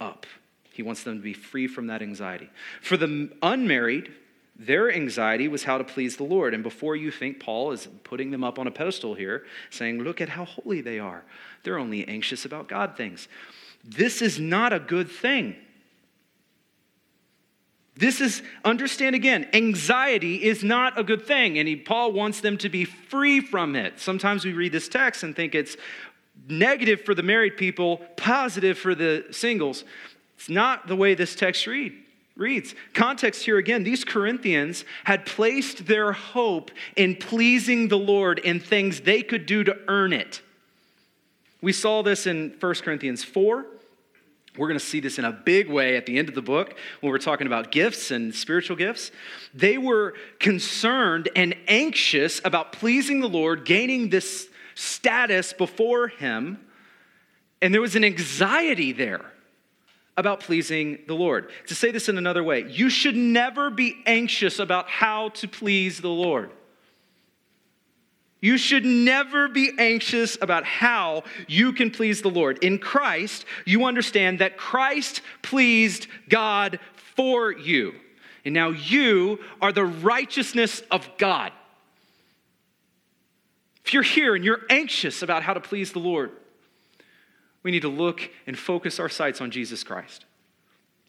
up. 0.00 0.26
He 0.76 0.82
wants 0.82 1.02
them 1.02 1.16
to 1.16 1.22
be 1.22 1.32
free 1.32 1.66
from 1.66 1.86
that 1.86 2.02
anxiety. 2.02 2.50
For 2.82 2.98
the 2.98 3.30
unmarried, 3.42 4.12
their 4.58 4.92
anxiety 4.92 5.48
was 5.48 5.64
how 5.64 5.78
to 5.78 5.84
please 5.84 6.18
the 6.18 6.24
Lord. 6.24 6.52
And 6.52 6.62
before 6.62 6.94
you 6.94 7.10
think 7.10 7.40
Paul 7.40 7.72
is 7.72 7.88
putting 8.04 8.30
them 8.30 8.44
up 8.44 8.58
on 8.58 8.66
a 8.66 8.70
pedestal 8.70 9.14
here, 9.14 9.46
saying, 9.70 10.02
Look 10.02 10.20
at 10.20 10.28
how 10.28 10.44
holy 10.44 10.82
they 10.82 10.98
are, 10.98 11.24
they're 11.62 11.78
only 11.78 12.06
anxious 12.06 12.44
about 12.44 12.68
God 12.68 12.94
things. 12.94 13.26
This 13.82 14.20
is 14.20 14.38
not 14.38 14.74
a 14.74 14.78
good 14.78 15.10
thing. 15.10 15.56
This 17.98 18.20
is, 18.20 18.42
understand 18.62 19.14
again, 19.14 19.48
anxiety 19.54 20.44
is 20.44 20.62
not 20.62 20.98
a 20.98 21.02
good 21.02 21.24
thing, 21.24 21.58
and 21.58 21.66
he, 21.66 21.76
Paul 21.76 22.12
wants 22.12 22.40
them 22.40 22.58
to 22.58 22.68
be 22.68 22.84
free 22.84 23.40
from 23.40 23.74
it. 23.74 23.98
Sometimes 23.98 24.44
we 24.44 24.52
read 24.52 24.72
this 24.72 24.88
text 24.88 25.22
and 25.22 25.34
think 25.34 25.54
it's 25.54 25.78
negative 26.46 27.00
for 27.02 27.14
the 27.14 27.22
married 27.22 27.56
people, 27.56 27.98
positive 28.18 28.76
for 28.76 28.94
the 28.94 29.24
singles. 29.30 29.84
It's 30.36 30.48
not 30.48 30.86
the 30.86 30.96
way 30.96 31.14
this 31.14 31.34
text 31.34 31.66
read, 31.66 31.92
reads. 32.36 32.74
Context 32.92 33.44
here 33.44 33.58
again, 33.58 33.84
these 33.84 34.04
Corinthians 34.04 34.84
had 35.04 35.26
placed 35.26 35.86
their 35.86 36.12
hope 36.12 36.70
in 36.94 37.16
pleasing 37.16 37.88
the 37.88 37.98
Lord 37.98 38.38
in 38.38 38.60
things 38.60 39.00
they 39.00 39.22
could 39.22 39.46
do 39.46 39.64
to 39.64 39.76
earn 39.88 40.12
it. 40.12 40.42
We 41.62 41.72
saw 41.72 42.02
this 42.02 42.26
in 42.26 42.54
1 42.60 42.74
Corinthians 42.76 43.24
4. 43.24 43.66
We're 44.56 44.68
going 44.68 44.78
to 44.78 44.84
see 44.84 45.00
this 45.00 45.18
in 45.18 45.24
a 45.24 45.32
big 45.32 45.68
way 45.68 45.96
at 45.96 46.06
the 46.06 46.18
end 46.18 46.28
of 46.28 46.34
the 46.34 46.42
book 46.42 46.76
when 47.00 47.12
we're 47.12 47.18
talking 47.18 47.46
about 47.46 47.70
gifts 47.70 48.10
and 48.10 48.34
spiritual 48.34 48.76
gifts. 48.76 49.10
They 49.52 49.76
were 49.76 50.14
concerned 50.38 51.28
and 51.36 51.54
anxious 51.68 52.40
about 52.44 52.72
pleasing 52.72 53.20
the 53.20 53.28
Lord, 53.28 53.64
gaining 53.64 54.08
this 54.08 54.48
status 54.74 55.52
before 55.52 56.08
Him, 56.08 56.58
and 57.60 57.72
there 57.74 57.80
was 57.80 57.96
an 57.96 58.04
anxiety 58.04 58.92
there 58.92 59.24
about 60.16 60.40
pleasing 60.40 60.98
the 61.06 61.14
Lord. 61.14 61.50
To 61.66 61.74
say 61.74 61.90
this 61.90 62.08
in 62.08 62.18
another 62.18 62.42
way, 62.42 62.66
you 62.68 62.88
should 62.88 63.16
never 63.16 63.70
be 63.70 64.02
anxious 64.06 64.58
about 64.58 64.88
how 64.88 65.30
to 65.30 65.48
please 65.48 66.00
the 66.00 66.08
Lord. 66.08 66.50
You 68.40 68.58
should 68.58 68.84
never 68.84 69.48
be 69.48 69.72
anxious 69.78 70.38
about 70.40 70.64
how 70.64 71.24
you 71.48 71.72
can 71.72 71.90
please 71.90 72.22
the 72.22 72.30
Lord. 72.30 72.62
In 72.62 72.78
Christ, 72.78 73.44
you 73.64 73.84
understand 73.84 74.38
that 74.38 74.56
Christ 74.56 75.22
pleased 75.42 76.06
God 76.28 76.78
for 77.16 77.50
you. 77.50 77.94
And 78.44 78.54
now 78.54 78.70
you 78.70 79.40
are 79.60 79.72
the 79.72 79.84
righteousness 79.84 80.82
of 80.90 81.08
God. 81.18 81.50
If 83.84 83.94
you're 83.94 84.02
here 84.02 84.34
and 84.34 84.44
you're 84.44 84.62
anxious 84.68 85.22
about 85.22 85.42
how 85.42 85.54
to 85.54 85.60
please 85.60 85.92
the 85.92 85.98
Lord, 85.98 86.30
we 87.66 87.72
need 87.72 87.82
to 87.82 87.88
look 87.88 88.30
and 88.46 88.56
focus 88.56 89.00
our 89.00 89.08
sights 89.08 89.40
on 89.40 89.50
Jesus 89.50 89.82
Christ. 89.82 90.24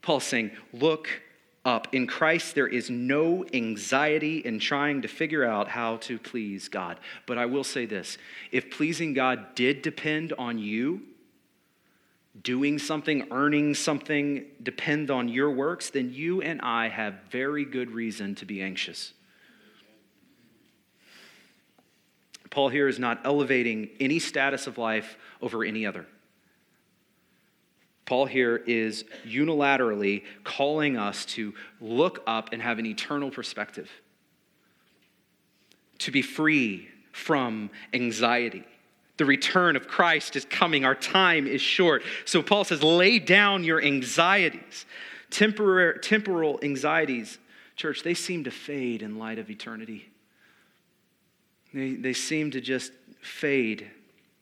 Paul's 0.01 0.23
saying, 0.23 0.49
Look 0.73 1.21
up. 1.63 1.93
In 1.93 2.07
Christ, 2.07 2.55
there 2.55 2.65
is 2.65 2.89
no 2.89 3.45
anxiety 3.53 4.39
in 4.39 4.57
trying 4.57 5.03
to 5.03 5.07
figure 5.07 5.45
out 5.45 5.67
how 5.67 5.97
to 5.97 6.17
please 6.17 6.67
God. 6.67 6.99
But 7.27 7.37
I 7.37 7.45
will 7.45 7.63
say 7.63 7.85
this 7.85 8.17
if 8.51 8.71
pleasing 8.71 9.13
God 9.13 9.53
did 9.53 9.83
depend 9.83 10.33
on 10.33 10.57
you, 10.57 11.03
doing 12.41 12.79
something, 12.79 13.27
earning 13.29 13.75
something, 13.75 14.43
depend 14.63 15.11
on 15.11 15.29
your 15.29 15.51
works, 15.51 15.91
then 15.91 16.11
you 16.11 16.41
and 16.41 16.59
I 16.61 16.89
have 16.89 17.19
very 17.29 17.65
good 17.65 17.91
reason 17.91 18.33
to 18.33 18.47
be 18.47 18.63
anxious. 18.63 19.13
Paul 22.49 22.69
here 22.69 22.87
is 22.87 22.97
not 22.97 23.21
elevating 23.25 23.89
any 23.99 24.17
status 24.17 24.65
of 24.65 24.79
life 24.79 25.19
over 25.39 25.63
any 25.63 25.85
other. 25.85 26.07
Paul 28.07 28.25
here 28.25 28.55
is 28.55 29.03
unilaterally 29.27 30.23
calling 30.45 30.97
us 30.97 31.25
to 31.25 31.53
look 31.81 32.23
up 32.25 32.53
and 32.53 32.61
have 32.61 32.79
an 32.79 32.85
eternal 32.85 33.29
perspective, 33.29 33.91
to 35.99 36.09
be 36.09 36.21
free 36.21 36.87
from 37.11 37.69
anxiety. 37.93 38.63
The 39.17 39.25
return 39.25 39.75
of 39.75 39.89
Christ 39.89 40.37
is 40.37 40.45
coming. 40.45 40.85
Our 40.85 40.95
time 40.95 41.47
is 41.47 41.61
short. 41.61 42.01
So 42.23 42.41
Paul 42.41 42.63
says, 42.63 42.81
lay 42.81 43.19
down 43.19 43.65
your 43.65 43.83
anxieties. 43.83 44.85
Temporar- 45.29 46.01
temporal 46.01 46.59
anxieties, 46.63 47.39
church, 47.75 48.03
they 48.03 48.13
seem 48.13 48.45
to 48.45 48.51
fade 48.51 49.01
in 49.01 49.19
light 49.19 49.37
of 49.37 49.49
eternity. 49.49 50.07
They, 51.73 51.95
they 51.95 52.13
seem 52.13 52.51
to 52.51 52.61
just 52.61 52.93
fade. 53.19 53.91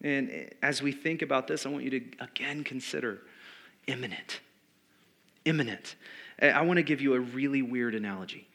And 0.04 0.52
as 0.62 0.84
we 0.84 0.92
think 0.92 1.24
about 1.24 1.48
this, 1.48 1.66
I 1.66 1.70
want 1.70 1.84
you 1.84 1.90
to 1.90 2.02
again 2.20 2.64
consider 2.64 3.22
imminent. 3.88 4.40
Imminent. 5.46 5.96
I 6.42 6.62
want 6.62 6.78
to 6.78 6.84
give 6.84 7.02
you 7.02 7.14
a 7.14 7.20
really 7.20 7.62
weird 7.62 7.96
analogy. 7.96 8.48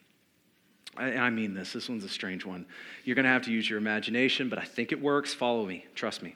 I, 0.96 1.14
I 1.16 1.30
mean 1.30 1.54
this. 1.54 1.72
This 1.72 1.88
one's 1.88 2.04
a 2.04 2.08
strange 2.08 2.44
one. 2.44 2.66
You're 3.04 3.14
going 3.14 3.24
to 3.24 3.30
have 3.30 3.42
to 3.42 3.52
use 3.52 3.68
your 3.68 3.78
imagination, 3.78 4.48
but 4.48 4.58
I 4.58 4.64
think 4.64 4.92
it 4.92 5.00
works. 5.00 5.32
Follow 5.32 5.64
me. 5.64 5.86
Trust 5.94 6.22
me. 6.22 6.34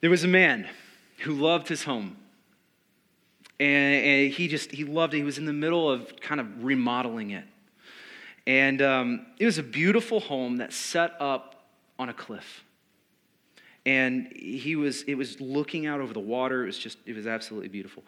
There 0.00 0.10
was 0.10 0.24
a 0.24 0.28
man 0.28 0.68
who 1.18 1.34
loved 1.34 1.68
his 1.68 1.82
home. 1.82 2.16
And, 3.58 4.04
and 4.06 4.32
he 4.32 4.48
just, 4.48 4.72
he 4.72 4.84
loved 4.84 5.12
it. 5.12 5.18
He 5.18 5.22
was 5.22 5.36
in 5.36 5.44
the 5.44 5.52
middle 5.52 5.90
of 5.90 6.16
kind 6.20 6.40
of 6.40 6.64
remodeling 6.64 7.30
it. 7.32 7.44
And 8.46 8.80
um, 8.80 9.26
it 9.38 9.44
was 9.44 9.58
a 9.58 9.62
beautiful 9.62 10.20
home 10.20 10.56
that 10.56 10.72
set 10.72 11.12
up 11.20 11.66
on 11.98 12.08
a 12.08 12.14
cliff 12.14 12.64
and 13.86 14.30
he 14.36 14.76
was 14.76 15.02
it 15.02 15.14
was 15.14 15.40
looking 15.40 15.86
out 15.86 16.00
over 16.00 16.12
the 16.12 16.20
water. 16.20 16.64
It 16.64 16.66
was 16.66 16.78
just 16.78 16.98
it 17.06 17.14
was 17.14 17.26
absolutely 17.26 17.68
beautiful. 17.68 18.02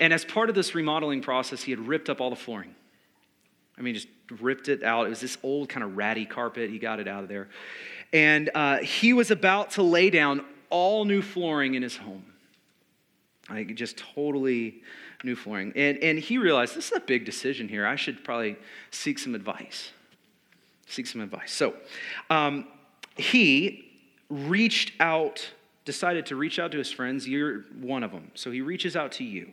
And 0.00 0.12
as 0.12 0.24
part 0.24 0.48
of 0.48 0.54
this 0.54 0.74
remodeling 0.74 1.20
process 1.20 1.62
he 1.62 1.70
had 1.70 1.80
ripped 1.80 2.08
up 2.08 2.20
all 2.20 2.30
the 2.30 2.36
flooring. 2.36 2.74
I 3.76 3.82
mean 3.82 3.94
just 3.94 4.08
ripped 4.40 4.68
it 4.68 4.82
out. 4.82 5.06
It 5.06 5.10
was 5.10 5.20
this 5.20 5.38
old 5.42 5.68
kind 5.68 5.84
of 5.84 5.96
ratty 5.96 6.26
carpet. 6.26 6.70
He 6.70 6.78
got 6.78 7.00
it 7.00 7.08
out 7.08 7.22
of 7.22 7.28
there. 7.28 7.48
And 8.12 8.50
uh, 8.54 8.78
he 8.78 9.12
was 9.12 9.30
about 9.30 9.72
to 9.72 9.82
lay 9.82 10.10
down 10.10 10.44
all 10.70 11.04
new 11.04 11.22
flooring 11.22 11.74
in 11.74 11.82
his 11.82 11.96
home. 11.96 12.24
Like 13.50 13.74
just 13.74 13.98
totally 14.14 14.82
new 15.24 15.36
flooring. 15.36 15.72
And, 15.74 15.98
and 15.98 16.18
he 16.18 16.38
realized 16.38 16.74
this 16.74 16.86
is 16.86 16.96
a 16.96 17.00
big 17.00 17.24
decision 17.24 17.68
here. 17.68 17.86
I 17.86 17.96
should 17.96 18.24
probably 18.24 18.56
seek 18.90 19.18
some 19.18 19.34
advice. 19.34 19.90
Seek 20.86 21.06
some 21.06 21.20
advice. 21.20 21.52
So 21.52 21.74
um, 22.30 22.68
he 23.16 23.87
reached 24.30 24.92
out, 25.00 25.48
decided 25.84 26.26
to 26.26 26.36
reach 26.36 26.58
out 26.58 26.72
to 26.72 26.78
his 26.78 26.90
friends. 26.90 27.26
You're 27.26 27.60
one 27.80 28.02
of 28.02 28.12
them. 28.12 28.30
So 28.34 28.50
he 28.50 28.60
reaches 28.60 28.96
out 28.96 29.12
to 29.12 29.24
you. 29.24 29.52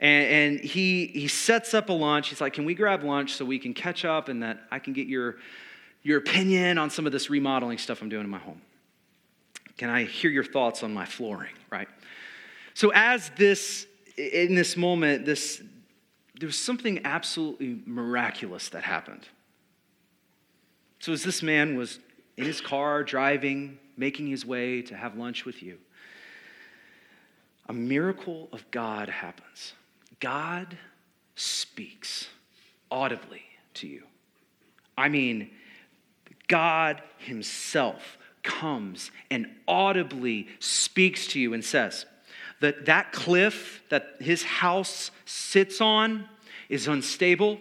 And, 0.00 0.26
and 0.26 0.60
he, 0.60 1.06
he 1.06 1.28
sets 1.28 1.74
up 1.74 1.88
a 1.88 1.92
lunch. 1.92 2.28
He's 2.28 2.40
like, 2.40 2.54
Can 2.54 2.64
we 2.64 2.74
grab 2.74 3.04
lunch 3.04 3.34
so 3.34 3.44
we 3.44 3.58
can 3.58 3.72
catch 3.72 4.04
up 4.04 4.28
and 4.28 4.42
that 4.42 4.62
I 4.70 4.78
can 4.78 4.92
get 4.92 5.06
your, 5.06 5.36
your 6.02 6.18
opinion 6.18 6.78
on 6.78 6.90
some 6.90 7.06
of 7.06 7.12
this 7.12 7.30
remodeling 7.30 7.78
stuff 7.78 8.02
I'm 8.02 8.08
doing 8.08 8.24
in 8.24 8.30
my 8.30 8.38
home? 8.38 8.60
Can 9.76 9.90
I 9.90 10.04
hear 10.04 10.30
your 10.30 10.44
thoughts 10.44 10.82
on 10.82 10.92
my 10.92 11.04
flooring, 11.04 11.54
right? 11.70 11.88
So, 12.74 12.90
as 12.94 13.30
this, 13.36 13.86
in 14.16 14.54
this 14.54 14.76
moment, 14.76 15.24
this, 15.24 15.62
there 16.38 16.46
was 16.46 16.58
something 16.58 17.00
absolutely 17.04 17.80
miraculous 17.86 18.70
that 18.70 18.82
happened. 18.82 19.26
So, 20.98 21.12
as 21.12 21.22
this 21.22 21.42
man 21.42 21.76
was 21.76 21.98
in 22.36 22.44
his 22.44 22.60
car, 22.60 23.04
driving, 23.04 23.78
making 23.96 24.26
his 24.26 24.44
way 24.46 24.82
to 24.82 24.96
have 24.96 25.16
lunch 25.16 25.44
with 25.44 25.62
you, 25.62 25.78
a 27.68 27.72
miracle 27.72 28.48
of 28.52 28.68
God 28.70 29.08
happens. 29.08 29.74
God 30.20 30.76
speaks 31.34 32.28
audibly 32.90 33.42
to 33.74 33.86
you. 33.86 34.04
I 34.96 35.08
mean, 35.08 35.50
God 36.48 37.02
Himself 37.18 38.18
comes 38.42 39.10
and 39.30 39.46
audibly 39.66 40.48
speaks 40.58 41.26
to 41.28 41.40
you 41.40 41.54
and 41.54 41.64
says 41.64 42.06
that 42.60 42.86
that 42.86 43.12
cliff 43.12 43.82
that 43.88 44.16
his 44.20 44.42
house 44.42 45.10
sits 45.24 45.80
on 45.80 46.28
is 46.68 46.88
unstable 46.88 47.58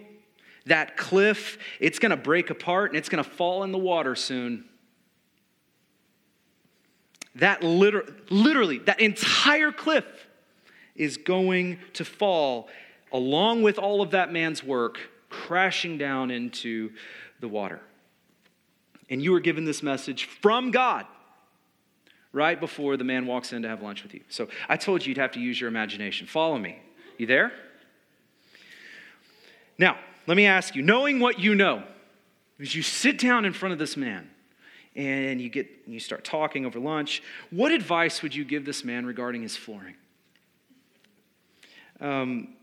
that 0.65 0.97
cliff, 0.97 1.57
it's 1.79 1.99
going 1.99 2.11
to 2.11 2.17
break 2.17 2.49
apart 2.49 2.91
and 2.91 2.97
it's 2.97 3.09
going 3.09 3.23
to 3.23 3.29
fall 3.29 3.63
in 3.63 3.71
the 3.71 3.77
water 3.77 4.15
soon. 4.15 4.65
That 7.35 7.63
liter- 7.63 8.13
literally, 8.29 8.79
that 8.79 8.99
entire 8.99 9.71
cliff 9.71 10.05
is 10.95 11.17
going 11.17 11.79
to 11.93 12.05
fall 12.05 12.69
along 13.11 13.63
with 13.63 13.79
all 13.79 14.01
of 14.01 14.11
that 14.11 14.31
man's 14.31 14.63
work, 14.63 14.99
crashing 15.29 15.97
down 15.97 16.31
into 16.31 16.91
the 17.39 17.47
water. 17.47 17.81
And 19.09 19.21
you 19.21 19.31
were 19.31 19.39
given 19.39 19.65
this 19.65 19.81
message 19.83 20.25
from 20.25 20.71
God 20.71 21.05
right 22.33 22.59
before 22.59 22.95
the 22.95 23.03
man 23.03 23.25
walks 23.25 23.51
in 23.51 23.61
to 23.63 23.67
have 23.67 23.81
lunch 23.81 24.03
with 24.03 24.13
you. 24.13 24.21
So 24.29 24.47
I 24.69 24.77
told 24.77 25.05
you 25.05 25.09
you'd 25.09 25.17
have 25.17 25.31
to 25.31 25.39
use 25.39 25.59
your 25.59 25.67
imagination. 25.67 26.27
Follow 26.27 26.57
me. 26.57 26.79
You 27.17 27.25
there? 27.25 27.51
Now, 29.77 29.97
let 30.31 30.37
me 30.37 30.45
ask 30.45 30.77
you, 30.77 30.81
knowing 30.81 31.19
what 31.19 31.41
you 31.41 31.55
know, 31.55 31.83
as 32.57 32.73
you 32.73 32.81
sit 32.81 33.19
down 33.19 33.43
in 33.43 33.51
front 33.51 33.73
of 33.73 33.79
this 33.79 33.97
man 33.97 34.29
and 34.95 35.41
you 35.41 35.49
get 35.49 35.67
you 35.85 35.99
start 35.99 36.23
talking 36.23 36.65
over 36.65 36.79
lunch, 36.79 37.21
what 37.49 37.73
advice 37.73 38.21
would 38.21 38.33
you 38.33 38.45
give 38.45 38.63
this 38.63 38.85
man 38.85 39.05
regarding 39.05 39.41
his 39.41 39.57
flooring? 39.57 39.95
Um, 41.99 42.53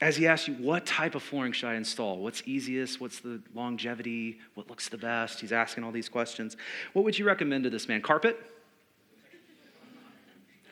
as 0.00 0.16
he 0.16 0.26
asks 0.26 0.48
you, 0.48 0.54
what 0.54 0.84
type 0.84 1.14
of 1.14 1.22
flooring 1.22 1.52
should 1.52 1.68
I 1.68 1.74
install? 1.74 2.18
What's 2.18 2.42
easiest? 2.44 3.00
What's 3.00 3.20
the 3.20 3.40
longevity? 3.54 4.40
What 4.54 4.68
looks 4.68 4.88
the 4.88 4.98
best? 4.98 5.38
He's 5.38 5.52
asking 5.52 5.84
all 5.84 5.92
these 5.92 6.08
questions. 6.08 6.56
What 6.92 7.04
would 7.04 7.16
you 7.16 7.24
recommend 7.24 7.62
to 7.62 7.70
this 7.70 7.86
man? 7.86 8.02
Carpet? 8.02 8.36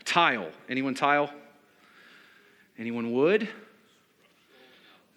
Tile. 0.05 0.51
Anyone 0.69 0.97
tile? 0.97 1.33
Anyone 2.77 3.13
wood? 3.13 3.49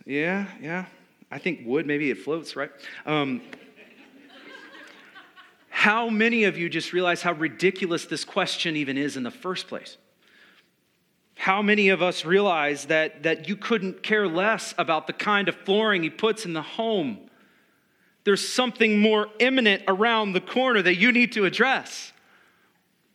Yeah, 0.06 0.46
yeah. 0.62 0.86
I 1.34 1.40
think 1.40 1.62
wood, 1.66 1.88
maybe 1.88 2.12
it 2.12 2.20
floats, 2.20 2.56
right? 2.56 2.70
Um, 3.08 3.42
how 5.72 6.08
many 6.08 6.44
of 6.44 6.60
you 6.60 6.70
just 6.70 6.94
realize 6.94 7.24
how 7.24 7.32
ridiculous 7.32 8.06
this 8.06 8.24
question 8.24 8.76
even 8.76 9.00
is 9.00 9.18
in 9.18 9.24
the 9.24 9.32
first 9.32 9.68
place? 9.68 9.98
How 11.36 11.64
many 11.64 11.90
of 11.90 12.04
us 12.04 12.24
realize 12.24 12.86
that, 12.86 13.24
that 13.24 13.50
you 13.50 13.56
couldn't 13.56 14.04
care 14.04 14.28
less 14.28 14.76
about 14.78 15.08
the 15.08 15.14
kind 15.14 15.50
of 15.50 15.56
flooring 15.56 16.04
he 16.04 16.12
puts 16.12 16.46
in 16.46 16.54
the 16.54 16.62
home? 16.62 17.18
There's 18.26 18.48
something 18.48 19.00
more 19.00 19.28
imminent 19.40 19.82
around 19.88 20.34
the 20.34 20.42
corner 20.42 20.84
that 20.84 20.98
you 20.98 21.12
need 21.12 21.32
to 21.32 21.46
address. 21.46 22.14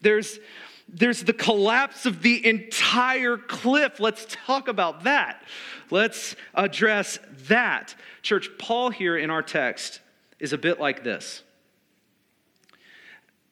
There's, 0.01 0.41
there's 0.89 1.23
the 1.23 1.33
collapse 1.33 2.07
of 2.07 2.23
the 2.23 2.47
entire 2.47 3.37
cliff. 3.37 4.01
Let's 4.01 4.27
talk 4.29 4.69
about 4.69 5.05
that. 5.05 5.43
Let's 5.91 6.35
address 6.55 7.19
that. 7.49 7.95
Church, 8.23 8.51
Paul 8.59 8.91
here 8.91 9.17
in 9.17 9.31
our 9.31 9.43
text 9.43 10.01
is 10.39 10.53
a 10.53 10.59
bit 10.59 10.81
like 10.81 11.05
this. 11.05 11.43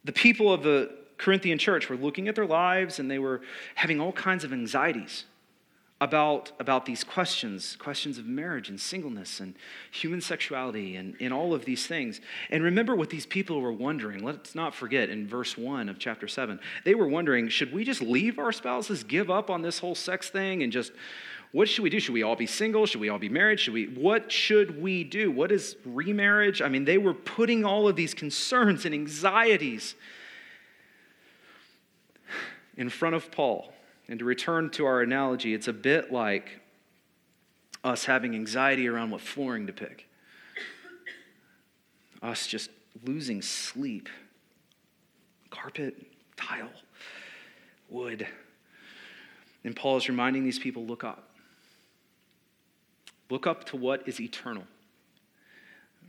The 0.05 0.12
people 0.12 0.53
of 0.53 0.62
the 0.62 0.90
Corinthian 1.18 1.59
church 1.59 1.88
were 1.88 1.96
looking 1.96 2.29
at 2.29 2.35
their 2.35 2.46
lives 2.46 2.99
and 2.99 3.11
they 3.11 3.18
were 3.18 3.42
having 3.75 4.01
all 4.01 4.12
kinds 4.12 4.44
of 4.44 4.53
anxieties 4.53 5.25
about, 6.00 6.52
about 6.61 6.85
these 6.85 7.02
questions 7.02 7.76
questions 7.76 8.18
of 8.18 8.26
marriage 8.26 8.68
and 8.68 8.78
singleness 8.78 9.40
and 9.40 9.54
human 9.90 10.20
sexuality 10.20 10.96
and, 10.96 11.16
and 11.20 11.32
all 11.32 11.54
of 11.54 11.64
these 11.64 11.87
things. 11.87 12.20
And 12.50 12.62
remember 12.62 12.94
what 12.94 13.09
these 13.09 13.24
people 13.24 13.61
were 13.61 13.72
wondering. 13.72 14.22
Let's 14.22 14.54
not 14.54 14.74
forget 14.74 15.09
in 15.09 15.26
verse 15.26 15.56
1 15.56 15.88
of 15.88 15.98
chapter 15.98 16.28
7. 16.28 16.61
They 16.85 16.94
were 16.94 17.09
wondering 17.09 17.48
should 17.48 17.72
we 17.72 17.85
just 17.85 18.02
leave 18.02 18.38
our 18.38 18.52
spouses, 18.52 19.04
give 19.04 19.30
up 19.30 19.48
on 19.48 19.62
this 19.62 19.78
whole 19.78 19.94
sex 19.94 20.28
thing, 20.28 20.62
and 20.62 20.70
just 20.70 20.92
what 21.52 21.68
should 21.68 21.82
we 21.82 21.90
do? 21.90 22.00
Should 22.00 22.12
we 22.12 22.22
all 22.22 22.37
be 22.37 22.46
single? 22.46 22.85
Should 22.85 23.00
we 23.00 23.09
all 23.09 23.18
be 23.18 23.30
married? 23.30 23.59
Should 23.59 23.72
we 23.72 23.87
what 23.87 24.30
should 24.30 24.82
we 24.82 25.02
do? 25.02 25.30
What 25.30 25.50
is 25.50 25.76
remarriage? 25.87 26.61
I 26.61 26.68
mean, 26.68 26.85
they 26.85 26.98
were 26.98 27.14
putting 27.14 27.64
all 27.64 27.88
of 27.88 27.96
these 27.96 28.12
concerns 28.12 28.85
and 28.85 28.94
anxieties 28.94 29.94
in 32.76 32.90
front 32.90 33.14
of 33.14 33.30
Paul. 33.30 33.72
And 34.08 34.18
to 34.20 34.24
return 34.24 34.70
to 34.70 34.86
our 34.86 35.00
analogy, 35.00 35.52
it's 35.54 35.68
a 35.68 35.72
bit 35.72 36.12
like 36.12 36.60
us 37.82 38.04
having 38.04 38.34
anxiety 38.34 38.88
around 38.88 39.10
what 39.10 39.20
flooring 39.20 39.66
to 39.66 39.72
pick. 39.72 40.08
Us 42.22 42.46
just 42.46 42.70
losing 43.04 43.42
sleep. 43.42 44.08
Carpet, 45.50 45.94
tile, 46.36 46.70
wood. 47.88 48.26
And 49.64 49.74
Paul 49.74 49.96
is 49.96 50.08
reminding 50.08 50.44
these 50.44 50.58
people 50.58 50.84
look 50.84 51.04
up. 51.04 51.30
Look 53.28 53.46
up 53.46 53.64
to 53.66 53.76
what 53.76 54.06
is 54.06 54.20
eternal. 54.20 54.64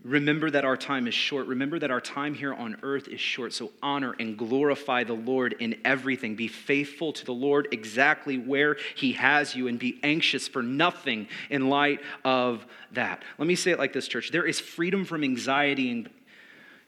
Remember 0.08 0.50
that 0.50 0.64
our 0.64 0.78
time 0.78 1.06
is 1.06 1.14
short. 1.14 1.48
Remember 1.48 1.78
that 1.80 1.92
our 1.92 2.00
time 2.00 2.34
here 2.34 2.54
on 2.54 2.78
earth 2.82 3.10
is 3.10 3.20
short. 3.20 3.52
So 3.52 3.72
honor 3.84 4.16
and 4.18 4.38
glorify 4.38 5.04
the 5.04 5.14
Lord 5.14 5.54
in 5.60 5.76
everything. 5.84 6.38
Be 6.38 6.48
faithful 6.48 7.12
to 7.12 7.26
the 7.26 7.34
Lord 7.34 7.68
exactly 7.74 8.38
where 8.38 8.78
He 8.96 9.12
has 9.14 9.54
you 9.54 9.68
and 9.68 9.78
be 9.78 10.00
anxious 10.04 10.48
for 10.48 10.64
nothing 10.64 11.28
in 11.50 11.68
light 11.68 12.00
of 12.24 12.66
that. 12.94 13.22
Let 13.38 13.50
me 13.50 13.56
say 13.56 13.72
it 13.72 13.80
like 13.80 13.92
this, 13.92 14.08
church. 14.08 14.32
There 14.32 14.46
is 14.46 14.62
freedom 14.62 15.04
from 15.04 15.26
anxiety 15.26 15.92
in, 15.92 16.10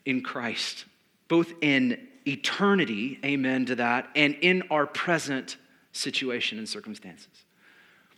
in 0.06 0.24
Christ, 0.24 0.86
both 1.28 1.52
in 1.60 2.08
eternity, 2.26 3.20
amen 3.26 3.66
to 3.66 3.76
that, 3.76 4.08
and 4.16 4.36
in 4.40 4.64
our 4.72 4.88
present 4.88 5.58
situation 5.92 6.58
and 6.58 6.70
circumstances. 6.70 7.28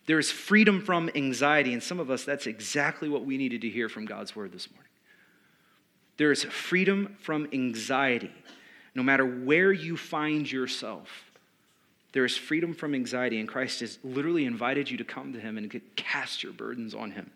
There 0.06 0.20
is 0.20 0.30
freedom 0.30 0.80
from 0.80 1.10
anxiety, 1.16 1.74
and 1.74 1.82
some 1.82 2.00
of 2.00 2.12
us, 2.12 2.24
that's 2.24 2.46
exactly 2.46 3.10
what 3.10 3.26
we 3.26 3.38
needed 3.38 3.62
to 3.62 3.70
hear 3.70 3.90
from 3.90 4.06
God's 4.06 4.36
word 4.36 4.52
this 4.52 4.70
morning. 4.70 4.91
There 6.22 6.32
is 6.32 6.44
freedom 6.44 7.16
from 7.20 7.48
anxiety. 7.52 8.30
No 8.94 9.02
matter 9.02 9.26
where 9.26 9.72
you 9.72 9.98
find 9.98 10.50
yourself, 10.52 11.10
there 12.12 12.24
is 12.26 12.38
freedom 12.38 12.76
from 12.76 12.94
anxiety, 12.94 13.40
and 13.40 13.50
Christ 13.50 13.80
has 13.80 13.98
literally 14.04 14.46
invited 14.46 14.88
you 14.88 14.98
to 14.98 15.04
come 15.04 15.34
to 15.34 15.40
Him 15.40 15.58
and 15.58 15.82
cast 15.96 16.44
your 16.44 16.54
burdens 16.54 16.94
on 16.94 17.10
Him, 17.10 17.32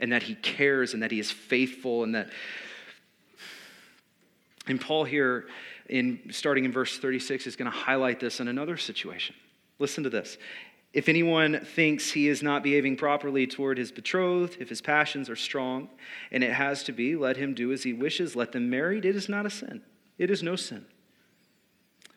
and 0.00 0.10
that 0.10 0.22
He 0.22 0.36
cares, 0.36 0.94
and 0.94 1.02
that 1.02 1.10
He 1.10 1.20
is 1.20 1.30
faithful, 1.30 2.02
and 2.02 2.14
that. 2.14 2.30
And 4.66 4.80
Paul 4.80 5.04
here, 5.04 5.44
in 5.90 6.18
starting 6.30 6.64
in 6.64 6.72
verse 6.72 6.96
36, 6.96 7.46
is 7.46 7.56
going 7.56 7.70
to 7.70 7.76
highlight 7.76 8.20
this 8.20 8.40
in 8.40 8.48
another 8.48 8.78
situation. 8.78 9.34
Listen 9.78 10.02
to 10.02 10.08
this. 10.08 10.38
If 10.94 11.08
anyone 11.08 11.58
thinks 11.58 12.12
he 12.12 12.28
is 12.28 12.40
not 12.40 12.62
behaving 12.62 12.96
properly 12.96 13.48
toward 13.48 13.78
his 13.78 13.90
betrothed, 13.90 14.58
if 14.60 14.68
his 14.68 14.80
passions 14.80 15.28
are 15.28 15.34
strong, 15.34 15.88
and 16.30 16.44
it 16.44 16.52
has 16.52 16.84
to 16.84 16.92
be, 16.92 17.16
let 17.16 17.36
him 17.36 17.52
do 17.52 17.72
as 17.72 17.82
he 17.82 17.92
wishes, 17.92 18.36
let 18.36 18.52
them 18.52 18.70
marry. 18.70 18.98
It 18.98 19.04
is 19.04 19.28
not 19.28 19.44
a 19.44 19.50
sin. 19.50 19.82
It 20.18 20.30
is 20.30 20.40
no 20.40 20.54
sin. 20.54 20.86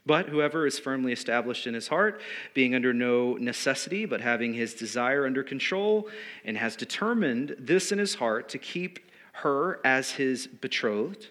But 0.05 0.29
whoever 0.29 0.67
is 0.67 0.77
firmly 0.77 1.11
established 1.11 1.65
in 1.65 1.73
his 1.73 1.87
heart, 1.87 2.21
being 2.53 2.75
under 2.75 2.93
no 2.93 3.33
necessity, 3.33 4.05
but 4.05 4.21
having 4.21 4.53
his 4.53 4.75
desire 4.75 5.25
under 5.25 5.43
control, 5.43 6.07
and 6.45 6.55
has 6.55 6.75
determined 6.75 7.55
this 7.57 7.91
in 7.91 7.97
his 7.97 8.13
heart 8.15 8.47
to 8.49 8.59
keep 8.59 8.99
her 9.33 9.81
as 9.83 10.11
his 10.11 10.45
betrothed, 10.45 11.29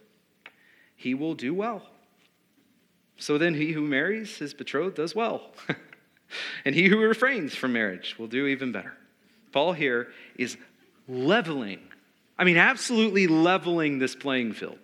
he 0.97 1.15
will 1.15 1.35
do 1.35 1.55
well. 1.55 1.83
So 3.19 3.39
then, 3.39 3.55
he 3.55 3.73
who 3.73 3.83
marries 3.83 4.39
his 4.39 4.53
betrothed 4.53 4.97
does 4.97 5.15
well. 5.15 5.53
And 6.65 6.75
he 6.75 6.89
who 6.89 6.99
refrains 6.99 7.55
from 7.55 7.73
marriage 7.73 8.17
will 8.19 8.27
do 8.27 8.47
even 8.47 8.73
better. 8.73 8.93
Paul 9.53 9.73
here 9.73 10.09
is 10.37 10.57
leveling, 11.09 11.81
I 12.39 12.45
mean, 12.45 12.57
absolutely 12.57 13.27
leveling 13.27 13.99
this 13.99 14.15
playing 14.15 14.53
field. 14.53 14.79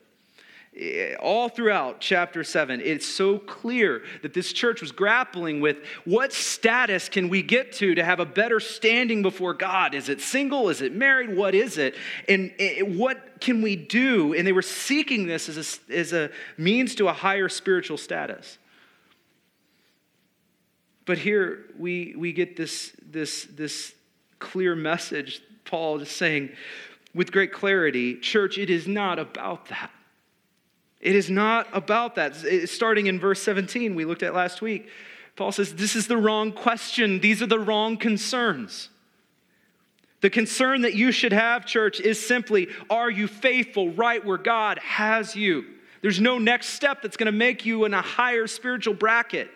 Eh, 0.75 1.15
all 1.21 1.51
throughout 1.51 2.01
chapter 2.01 2.43
7, 2.43 2.81
it's 2.81 3.07
so 3.07 3.39
clear 3.39 4.03
that 4.23 4.33
this 4.33 4.53
church 4.55 4.81
was 4.81 4.91
grappling 4.91 5.61
with 5.61 5.77
what 6.07 6.33
status 6.33 7.11
can 7.11 7.29
we 7.29 7.43
get 7.43 7.73
to 7.73 7.95
to 7.95 8.03
have 8.03 8.21
a 8.21 8.25
better 8.25 8.59
standing 8.59 9.21
before 9.21 9.53
God? 9.53 9.95
Is 9.95 10.09
it 10.09 10.23
single? 10.23 10.71
Is 10.71 10.81
it 10.81 10.95
married? 10.95 11.37
What 11.37 11.55
is 11.55 11.77
it? 11.77 11.95
And 12.27 12.55
eh, 12.59 12.81
what 12.81 13.41
can 13.41 13.61
we 13.61 13.77
do? 13.77 14.33
And 14.33 14.47
they 14.47 14.53
were 14.53 14.63
seeking 14.63 15.27
this 15.27 15.51
as 15.51 15.81
a, 15.91 15.95
as 15.95 16.13
a 16.15 16.31
means 16.57 16.95
to 16.95 17.09
a 17.09 17.13
higher 17.13 17.51
spiritual 17.51 17.99
status. 17.99 18.57
But 21.05 21.19
here 21.19 21.65
we, 21.79 22.15
we 22.17 22.33
get 22.33 22.57
this, 22.57 22.93
this, 23.05 23.45
this 23.45 23.95
clear 24.39 24.75
message, 24.75 25.43
Paul 25.65 26.01
is 26.01 26.11
saying 26.11 26.51
with 27.15 27.33
great 27.33 27.53
clarity, 27.53 28.17
church, 28.17 28.59
it 28.59 28.71
is 28.71 28.87
not 28.87 29.19
about 29.19 29.67
that. 29.67 29.91
It 31.01 31.17
is 31.17 31.29
not 31.29 31.67
about 31.73 32.15
that. 32.15 32.37
Starting 32.69 33.07
in 33.07 33.19
verse 33.19 33.43
17, 33.43 33.95
we 33.95 34.05
looked 34.05 34.23
at 34.23 34.35
last 34.35 34.63
week, 34.63 34.89
Paul 35.35 35.53
says, 35.53 35.75
This 35.75 35.97
is 35.97 36.07
the 36.07 36.17
wrong 36.17 36.53
question. 36.53 37.21
These 37.21 37.43
are 37.43 37.47
the 37.47 37.59
wrong 37.59 37.97
concerns. 37.97 38.89
The 40.21 40.31
concern 40.31 40.83
that 40.83 40.95
you 40.95 41.11
should 41.11 41.33
have, 41.33 41.67
church, 41.67 42.01
is 42.01 42.25
simply 42.25 42.69
are 42.89 43.11
you 43.11 43.27
faithful 43.27 43.91
right 43.91 44.25
where 44.25 44.39
God 44.39 44.79
has 44.79 45.35
you? 45.35 45.65
There's 46.01 46.21
no 46.21 46.39
next 46.39 46.69
step 46.69 47.03
that's 47.03 47.17
going 47.17 47.27
to 47.27 47.33
make 47.33 47.67
you 47.67 47.85
in 47.85 47.93
a 47.93 48.03
higher 48.03 48.47
spiritual 48.47 48.95
bracket. 48.95 49.51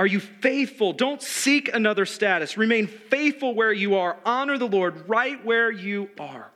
Are 0.00 0.06
you 0.06 0.18
faithful? 0.18 0.94
Don't 0.94 1.20
seek 1.20 1.68
another 1.74 2.06
status. 2.06 2.56
Remain 2.56 2.86
faithful 2.86 3.54
where 3.54 3.70
you 3.70 3.96
are. 3.96 4.16
Honor 4.24 4.56
the 4.56 4.66
Lord 4.66 5.06
right 5.10 5.44
where 5.44 5.70
you 5.70 6.08
are. 6.18 6.50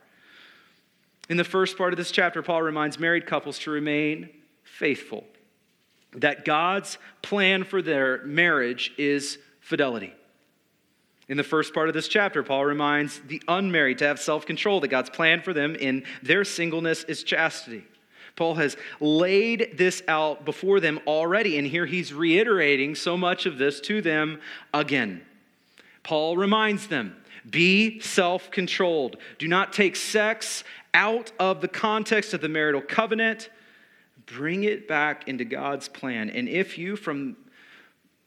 In 1.29 1.37
the 1.37 1.43
first 1.43 1.77
part 1.77 1.93
of 1.93 1.97
this 1.97 2.09
chapter, 2.09 2.41
Paul 2.41 2.63
reminds 2.63 2.97
married 2.97 3.27
couples 3.27 3.59
to 3.59 3.69
remain 3.69 4.31
faithful, 4.63 5.25
that 6.13 6.43
God's 6.43 6.97
plan 7.21 7.63
for 7.65 7.83
their 7.83 8.25
marriage 8.25 8.91
is 8.97 9.37
fidelity. 9.59 10.15
In 11.27 11.37
the 11.37 11.43
first 11.43 11.71
part 11.71 11.87
of 11.87 11.93
this 11.93 12.07
chapter, 12.07 12.41
Paul 12.41 12.65
reminds 12.65 13.19
the 13.27 13.43
unmarried 13.47 13.99
to 13.99 14.07
have 14.07 14.19
self 14.19 14.47
control, 14.47 14.79
that 14.79 14.87
God's 14.87 15.11
plan 15.11 15.43
for 15.43 15.53
them 15.53 15.75
in 15.75 16.03
their 16.23 16.45
singleness 16.45 17.03
is 17.03 17.21
chastity. 17.21 17.83
Paul 18.35 18.55
has 18.55 18.75
laid 18.99 19.77
this 19.77 20.03
out 20.07 20.43
before 20.43 20.79
them 20.79 20.99
already, 21.07 21.57
and 21.57 21.65
here 21.65 21.85
he's 21.85 22.13
reiterating 22.13 22.95
so 22.95 23.15
much 23.15 23.45
of 23.45 23.57
this 23.57 23.79
to 23.81 24.01
them 24.01 24.41
again. 24.73 25.21
Paul 26.03 26.37
reminds 26.37 26.87
them 26.87 27.15
be 27.49 27.99
self 27.99 28.51
controlled. 28.51 29.17
Do 29.39 29.47
not 29.47 29.71
take 29.71 29.95
sex 29.95 30.63
out 30.93 31.31
of 31.39 31.61
the 31.61 31.67
context 31.67 32.33
of 32.33 32.41
the 32.41 32.49
marital 32.49 32.81
covenant. 32.81 33.49
Bring 34.25 34.63
it 34.63 34.87
back 34.87 35.27
into 35.27 35.45
God's 35.45 35.87
plan. 35.87 36.29
And 36.29 36.49
if 36.49 36.77
you, 36.77 36.95
from 36.95 37.37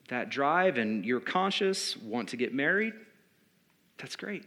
that 0.09 0.31
drive 0.31 0.79
and 0.79 1.05
you're 1.05 1.21
conscious, 1.21 1.97
want 1.97 2.29
to 2.31 2.37
get 2.37 2.55
married, 2.55 2.95
that's 3.97 4.17
great. 4.17 4.45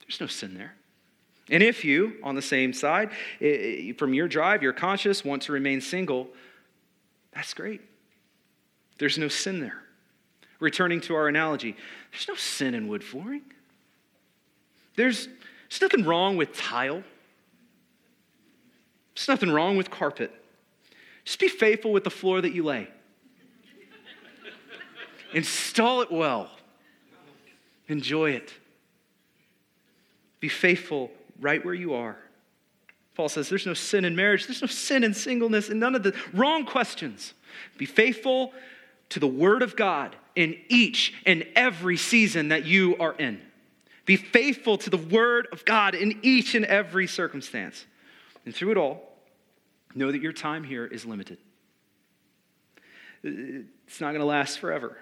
There's 0.00 0.20
no 0.20 0.26
sin 0.26 0.54
there. 0.54 0.74
And 1.50 1.64
if 1.64 1.84
you, 1.84 2.14
on 2.22 2.36
the 2.36 2.42
same 2.42 2.72
side, 2.72 3.10
from 3.98 4.14
your 4.14 4.28
drive, 4.28 4.62
you're 4.62 4.72
conscious, 4.72 5.24
want 5.24 5.42
to 5.42 5.52
remain 5.52 5.80
single, 5.80 6.28
that's 7.34 7.52
great. 7.54 7.80
There's 8.98 9.18
no 9.18 9.28
sin 9.28 9.60
there. 9.60 9.82
Returning 10.60 11.00
to 11.02 11.14
our 11.16 11.26
analogy, 11.26 11.76
there's 12.12 12.28
no 12.28 12.36
sin 12.36 12.74
in 12.74 12.86
wood 12.86 13.02
flooring. 13.02 13.42
There's, 14.94 15.26
there's 15.68 15.80
nothing 15.80 16.04
wrong 16.04 16.36
with 16.36 16.54
tile. 16.54 17.02
There's 19.14 19.28
nothing 19.28 19.50
wrong 19.50 19.76
with 19.76 19.90
carpet. 19.90 20.32
Just 21.24 21.40
be 21.40 21.48
faithful 21.48 21.92
with 21.92 22.04
the 22.04 22.10
floor 22.10 22.40
that 22.40 22.52
you 22.52 22.62
lay. 22.62 22.88
Install 25.32 26.02
it 26.02 26.12
well. 26.12 26.50
Enjoy 27.88 28.30
it. 28.30 28.52
Be 30.40 30.48
faithful 30.48 31.10
right 31.40 31.64
where 31.64 31.74
you 31.74 31.94
are. 31.94 32.16
Paul 33.14 33.28
says 33.28 33.48
there's 33.48 33.66
no 33.66 33.74
sin 33.74 34.04
in 34.04 34.14
marriage, 34.16 34.46
there's 34.46 34.62
no 34.62 34.68
sin 34.68 35.04
in 35.04 35.14
singleness, 35.14 35.68
and 35.68 35.80
none 35.80 35.94
of 35.94 36.02
the 36.02 36.14
wrong 36.32 36.64
questions. 36.64 37.34
Be 37.76 37.86
faithful 37.86 38.52
to 39.10 39.20
the 39.20 39.26
Word 39.26 39.62
of 39.62 39.76
God 39.76 40.16
in 40.36 40.56
each 40.68 41.14
and 41.26 41.46
every 41.54 41.96
season 41.96 42.48
that 42.48 42.64
you 42.64 42.96
are 42.98 43.14
in. 43.14 43.40
Be 44.06 44.16
faithful 44.16 44.78
to 44.78 44.90
the 44.90 44.96
Word 44.96 45.48
of 45.52 45.64
God 45.64 45.94
in 45.94 46.20
each 46.22 46.54
and 46.54 46.64
every 46.64 47.06
circumstance. 47.06 47.84
And 48.46 48.54
through 48.54 48.72
it 48.72 48.76
all, 48.76 49.02
know 49.94 50.10
that 50.10 50.22
your 50.22 50.32
time 50.32 50.64
here 50.64 50.86
is 50.86 51.04
limited. 51.04 51.38
It's 53.22 54.00
not 54.00 54.08
going 54.08 54.20
to 54.20 54.24
last 54.24 54.60
forever. 54.60 54.96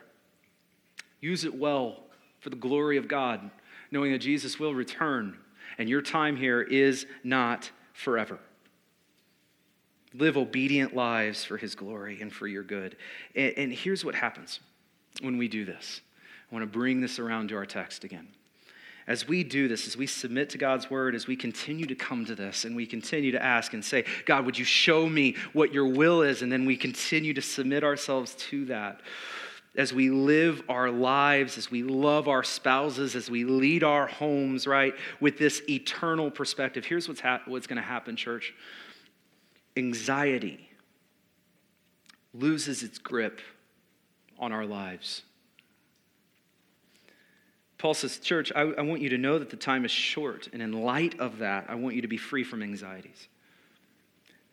Use 1.20 1.44
it 1.44 1.54
well 1.54 2.02
for 2.40 2.50
the 2.50 2.56
glory 2.56 2.96
of 2.96 3.06
God, 3.06 3.50
knowing 3.90 4.12
that 4.12 4.18
Jesus 4.18 4.58
will 4.58 4.74
return 4.74 5.36
and 5.76 5.88
your 5.88 6.02
time 6.02 6.36
here 6.36 6.62
is 6.62 7.06
not 7.22 7.70
forever. 7.92 8.38
Live 10.14 10.36
obedient 10.36 10.94
lives 10.96 11.44
for 11.44 11.56
his 11.56 11.74
glory 11.74 12.20
and 12.20 12.32
for 12.32 12.46
your 12.46 12.62
good. 12.62 12.96
And, 13.36 13.52
and 13.56 13.72
here's 13.72 14.04
what 14.04 14.14
happens 14.14 14.60
when 15.20 15.36
we 15.36 15.48
do 15.48 15.64
this. 15.64 16.00
I 16.50 16.54
want 16.54 16.62
to 16.62 16.78
bring 16.78 17.00
this 17.00 17.18
around 17.18 17.50
to 17.50 17.56
our 17.56 17.66
text 17.66 18.04
again. 18.04 18.28
As 19.06 19.26
we 19.26 19.42
do 19.42 19.68
this, 19.68 19.86
as 19.86 19.96
we 19.96 20.06
submit 20.06 20.50
to 20.50 20.58
God's 20.58 20.90
word, 20.90 21.14
as 21.14 21.26
we 21.26 21.34
continue 21.34 21.86
to 21.86 21.94
come 21.94 22.26
to 22.26 22.34
this 22.34 22.64
and 22.64 22.76
we 22.76 22.86
continue 22.86 23.32
to 23.32 23.42
ask 23.42 23.72
and 23.72 23.82
say, 23.82 24.04
God, 24.26 24.44
would 24.44 24.58
you 24.58 24.66
show 24.66 25.08
me 25.08 25.34
what 25.54 25.72
your 25.72 25.86
will 25.86 26.22
is? 26.22 26.42
And 26.42 26.52
then 26.52 26.66
we 26.66 26.76
continue 26.76 27.32
to 27.32 27.40
submit 27.40 27.84
ourselves 27.84 28.34
to 28.50 28.66
that 28.66 29.00
as 29.76 29.92
we 29.92 30.10
live 30.10 30.62
our 30.68 30.90
lives, 30.90 31.56
as 31.56 31.70
we 31.70 31.82
love 31.82 32.26
our 32.26 32.42
spouses, 32.42 33.14
as 33.14 33.30
we 33.30 33.44
lead 33.44 33.84
our 33.84 34.06
homes, 34.06 34.66
right, 34.66 34.94
with 35.20 35.38
this 35.38 35.62
eternal 35.68 36.30
perspective. 36.30 36.84
Here's 36.84 37.06
what's, 37.06 37.20
ha- 37.20 37.42
what's 37.46 37.66
going 37.66 37.76
to 37.76 37.82
happen, 37.82 38.16
church 38.16 38.54
anxiety 39.76 40.68
loses 42.34 42.82
its 42.82 42.98
grip 42.98 43.40
on 44.38 44.52
our 44.52 44.66
lives. 44.66 45.22
Paul 47.78 47.94
says, 47.94 48.18
Church, 48.18 48.52
I, 48.54 48.62
I, 48.62 48.82
want 48.82 49.00
you 49.00 49.08
to 49.10 49.18
know 49.18 49.38
that 49.38 49.50
the 49.50 49.56
time 49.56 49.84
is 49.84 49.92
short, 49.92 50.48
and 50.52 50.60
in 50.60 50.72
light 50.72 51.18
of 51.20 51.38
that, 51.38 51.66
I 51.68 51.76
want 51.76 51.94
you 51.94 52.02
to 52.02 52.08
be 52.08 52.16
free 52.16 52.42
from 52.42 52.62
anxieties. 52.62 53.28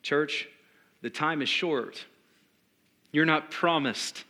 Church, 0.02 0.48
the 1.02 1.10
time 1.10 1.42
is 1.42 1.48
short. 1.48 2.04
You're 3.10 3.26
not 3.26 3.50
promised. 3.50 4.24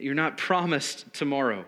You're 0.00 0.14
not 0.14 0.36
promised 0.36 1.12
tomorrow. 1.12 1.64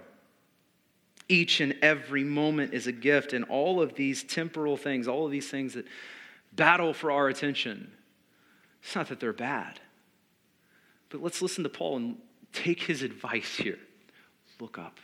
Each 1.28 1.60
and 1.60 1.76
every 1.82 2.24
moment 2.24 2.72
is 2.72 2.86
a 2.86 2.92
gift, 2.92 3.32
and 3.32 3.44
all 3.44 3.80
of 3.80 3.94
these 3.94 4.22
temporal 4.22 4.76
things, 4.76 5.06
all 5.06 5.26
of 5.26 5.30
these 5.30 5.50
things 5.50 5.74
that 5.74 5.86
battle 6.52 6.94
for 6.94 7.12
our 7.12 7.28
attention, 7.28 7.92
it's 8.82 8.94
not 8.94 9.08
that 9.08 9.20
they're 9.20 9.32
bad. 9.32 9.80
But 11.10 11.22
let's 11.22 11.42
listen 11.42 11.64
to 11.64 11.70
Paul 11.70 11.96
and 11.96 12.16
take 12.52 12.82
his 12.82 13.02
advice 13.02 13.56
here. 13.56 13.78
Look 14.60 14.78
up. 14.78 14.98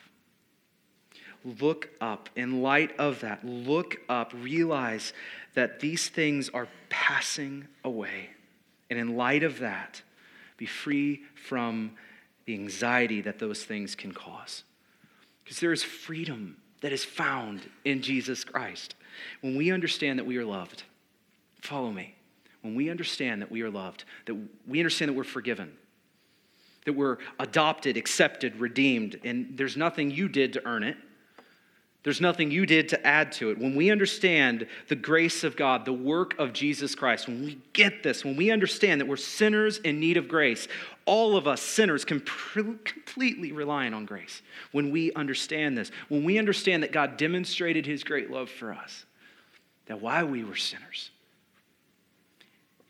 Look 1.60 1.90
up. 2.00 2.30
In 2.36 2.62
light 2.62 2.98
of 2.98 3.20
that, 3.20 3.44
look 3.44 3.98
up. 4.08 4.32
Realize 4.34 5.12
that 5.54 5.80
these 5.80 6.08
things 6.08 6.48
are 6.48 6.68
passing 6.88 7.68
away. 7.84 8.30
And 8.88 8.98
in 8.98 9.16
light 9.16 9.42
of 9.42 9.58
that, 9.58 10.02
be 10.56 10.66
free 10.66 11.22
from 11.34 11.92
the 12.46 12.54
anxiety 12.54 13.20
that 13.22 13.38
those 13.38 13.64
things 13.64 13.94
can 13.94 14.12
cause. 14.12 14.64
Because 15.42 15.60
there 15.60 15.72
is 15.72 15.82
freedom 15.82 16.56
that 16.80 16.92
is 16.92 17.04
found 17.04 17.62
in 17.84 18.02
Jesus 18.02 18.44
Christ. 18.44 18.94
When 19.40 19.56
we 19.56 19.70
understand 19.70 20.18
that 20.18 20.26
we 20.26 20.36
are 20.36 20.44
loved, 20.44 20.82
follow 21.60 21.90
me. 21.90 22.14
When 22.62 22.74
we 22.74 22.90
understand 22.90 23.42
that 23.42 23.50
we 23.50 23.62
are 23.62 23.70
loved, 23.70 24.04
that 24.26 24.36
we 24.66 24.80
understand 24.80 25.10
that 25.10 25.14
we're 25.14 25.24
forgiven, 25.24 25.72
that 26.84 26.94
we're 26.94 27.18
adopted, 27.38 27.96
accepted, 27.96 28.56
redeemed, 28.56 29.20
and 29.24 29.56
there's 29.56 29.76
nothing 29.76 30.10
you 30.10 30.28
did 30.28 30.52
to 30.54 30.66
earn 30.66 30.82
it. 30.82 30.96
There's 32.04 32.20
nothing 32.20 32.50
you 32.50 32.66
did 32.66 32.90
to 32.90 33.06
add 33.06 33.32
to 33.32 33.50
it. 33.50 33.56
When 33.56 33.74
we 33.74 33.90
understand 33.90 34.66
the 34.88 34.94
grace 34.94 35.42
of 35.42 35.56
God, 35.56 35.86
the 35.86 35.92
work 35.92 36.38
of 36.38 36.52
Jesus 36.52 36.94
Christ, 36.94 37.26
when 37.26 37.42
we 37.42 37.58
get 37.72 38.02
this, 38.02 38.26
when 38.26 38.36
we 38.36 38.50
understand 38.50 39.00
that 39.00 39.06
we're 39.06 39.16
sinners 39.16 39.78
in 39.78 40.00
need 40.00 40.18
of 40.18 40.28
grace, 40.28 40.68
all 41.06 41.34
of 41.34 41.48
us 41.48 41.62
sinners 41.62 42.04
can 42.04 42.20
completely 42.20 43.52
rely 43.52 43.88
on 43.88 44.04
grace. 44.04 44.42
When 44.70 44.90
we 44.90 45.14
understand 45.14 45.78
this, 45.78 45.90
when 46.10 46.24
we 46.24 46.38
understand 46.38 46.82
that 46.82 46.92
God 46.92 47.16
demonstrated 47.16 47.86
his 47.86 48.04
great 48.04 48.30
love 48.30 48.50
for 48.50 48.74
us, 48.74 49.06
that 49.86 50.02
while 50.02 50.26
we 50.26 50.44
were 50.44 50.56
sinners, 50.56 51.10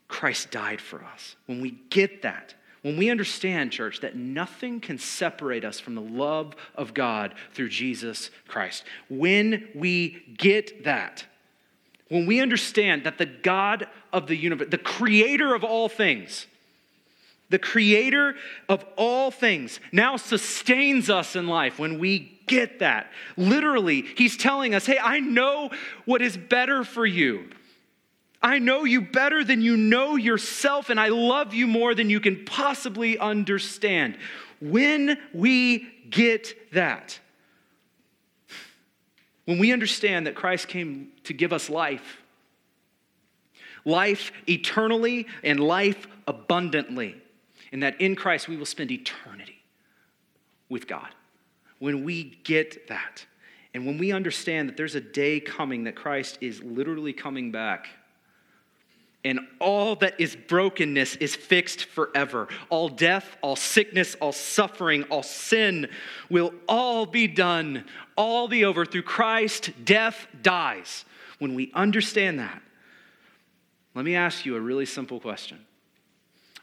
Christ 0.09 0.51
died 0.51 0.81
for 0.81 1.01
us. 1.05 1.37
When 1.45 1.61
we 1.61 1.71
get 1.89 2.23
that, 2.23 2.53
when 2.85 2.97
we 2.97 3.09
understand, 3.09 3.71
church, 3.71 4.01
that 4.01 4.15
nothing 4.15 4.79
can 4.79 4.99
separate 4.99 5.65
us 5.65 5.79
from 5.79 5.95
the 5.95 6.01
love 6.01 6.55
of 6.75 6.93
God 6.93 7.33
through 7.51 7.69
Jesus 7.69 8.29
Christ, 8.47 8.83
when 9.09 9.69
we 9.73 10.21
get 10.37 10.83
that, 10.83 11.25
when 12.09 12.27
we 12.27 12.41
understand 12.41 13.05
that 13.05 13.17
the 13.17 13.25
God 13.25 13.87
of 14.13 14.27
the 14.27 14.35
universe, 14.35 14.67
the 14.69 14.77
creator 14.77 15.55
of 15.55 15.63
all 15.63 15.89
things, 15.89 16.45
the 17.49 17.57
creator 17.57 18.35
of 18.69 18.85
all 18.97 19.31
things, 19.31 19.79
now 19.91 20.15
sustains 20.15 21.09
us 21.09 21.35
in 21.35 21.47
life, 21.47 21.79
when 21.79 21.97
we 21.97 22.39
get 22.45 22.77
that, 22.81 23.09
literally, 23.35 24.03
he's 24.15 24.37
telling 24.37 24.75
us, 24.75 24.85
hey, 24.85 24.99
I 25.01 25.21
know 25.21 25.71
what 26.05 26.21
is 26.21 26.37
better 26.37 26.83
for 26.83 27.07
you. 27.07 27.49
I 28.45 28.59
know 28.59 28.83
you 28.83 29.01
better 29.01 29.43
than 29.43 29.63
you 29.63 29.75
know 29.75 30.17
yourself, 30.17 30.91
and 30.91 30.99
I 30.99 31.07
love 31.07 31.55
you 31.55 31.65
more 31.65 31.95
than 31.95 32.11
you 32.11 32.19
can 32.19 32.45
possibly 32.45 33.17
understand. 33.17 34.19
When 34.61 35.17
we 35.33 35.87
get 36.11 36.71
that, 36.71 37.19
when 39.45 39.57
we 39.57 39.73
understand 39.73 40.27
that 40.27 40.35
Christ 40.35 40.67
came 40.67 41.07
to 41.23 41.33
give 41.33 41.53
us 41.53 41.71
life, 41.71 42.21
life 43.83 44.31
eternally 44.47 45.25
and 45.43 45.59
life 45.59 46.07
abundantly, 46.27 47.19
and 47.71 47.81
that 47.81 47.99
in 47.99 48.15
Christ 48.15 48.47
we 48.47 48.57
will 48.57 48.67
spend 48.67 48.91
eternity 48.91 49.57
with 50.69 50.85
God. 50.87 51.09
When 51.79 52.03
we 52.03 52.37
get 52.43 52.89
that, 52.89 53.25
and 53.73 53.87
when 53.87 53.97
we 53.97 54.11
understand 54.11 54.69
that 54.69 54.77
there's 54.77 54.93
a 54.93 55.01
day 55.01 55.39
coming 55.39 55.85
that 55.85 55.95
Christ 55.95 56.37
is 56.41 56.61
literally 56.61 57.11
coming 57.11 57.51
back 57.51 57.87
and 59.25 59.39
all 59.59 59.95
that 59.95 60.21
is 60.21 60.35
brokenness 60.35 61.15
is 61.15 61.35
fixed 61.35 61.85
forever. 61.85 62.47
All 62.69 62.87
death, 62.87 63.35
all 63.41 63.55
sickness, 63.55 64.15
all 64.21 64.31
suffering, 64.31 65.01
all 65.05 65.23
sin 65.23 65.89
will 66.29 66.53
all 66.69 67.07
be 67.07 67.27
done, 67.27 67.85
all 68.15 68.47
be 68.47 68.63
over. 68.63 68.85
Through 68.85 69.01
Christ, 69.01 69.71
death 69.83 70.27
dies. 70.43 71.05
When 71.39 71.55
we 71.55 71.71
understand 71.73 72.39
that, 72.39 72.61
let 73.95 74.05
me 74.05 74.15
ask 74.15 74.45
you 74.45 74.55
a 74.55 74.61
really 74.61 74.85
simple 74.85 75.19
question 75.19 75.65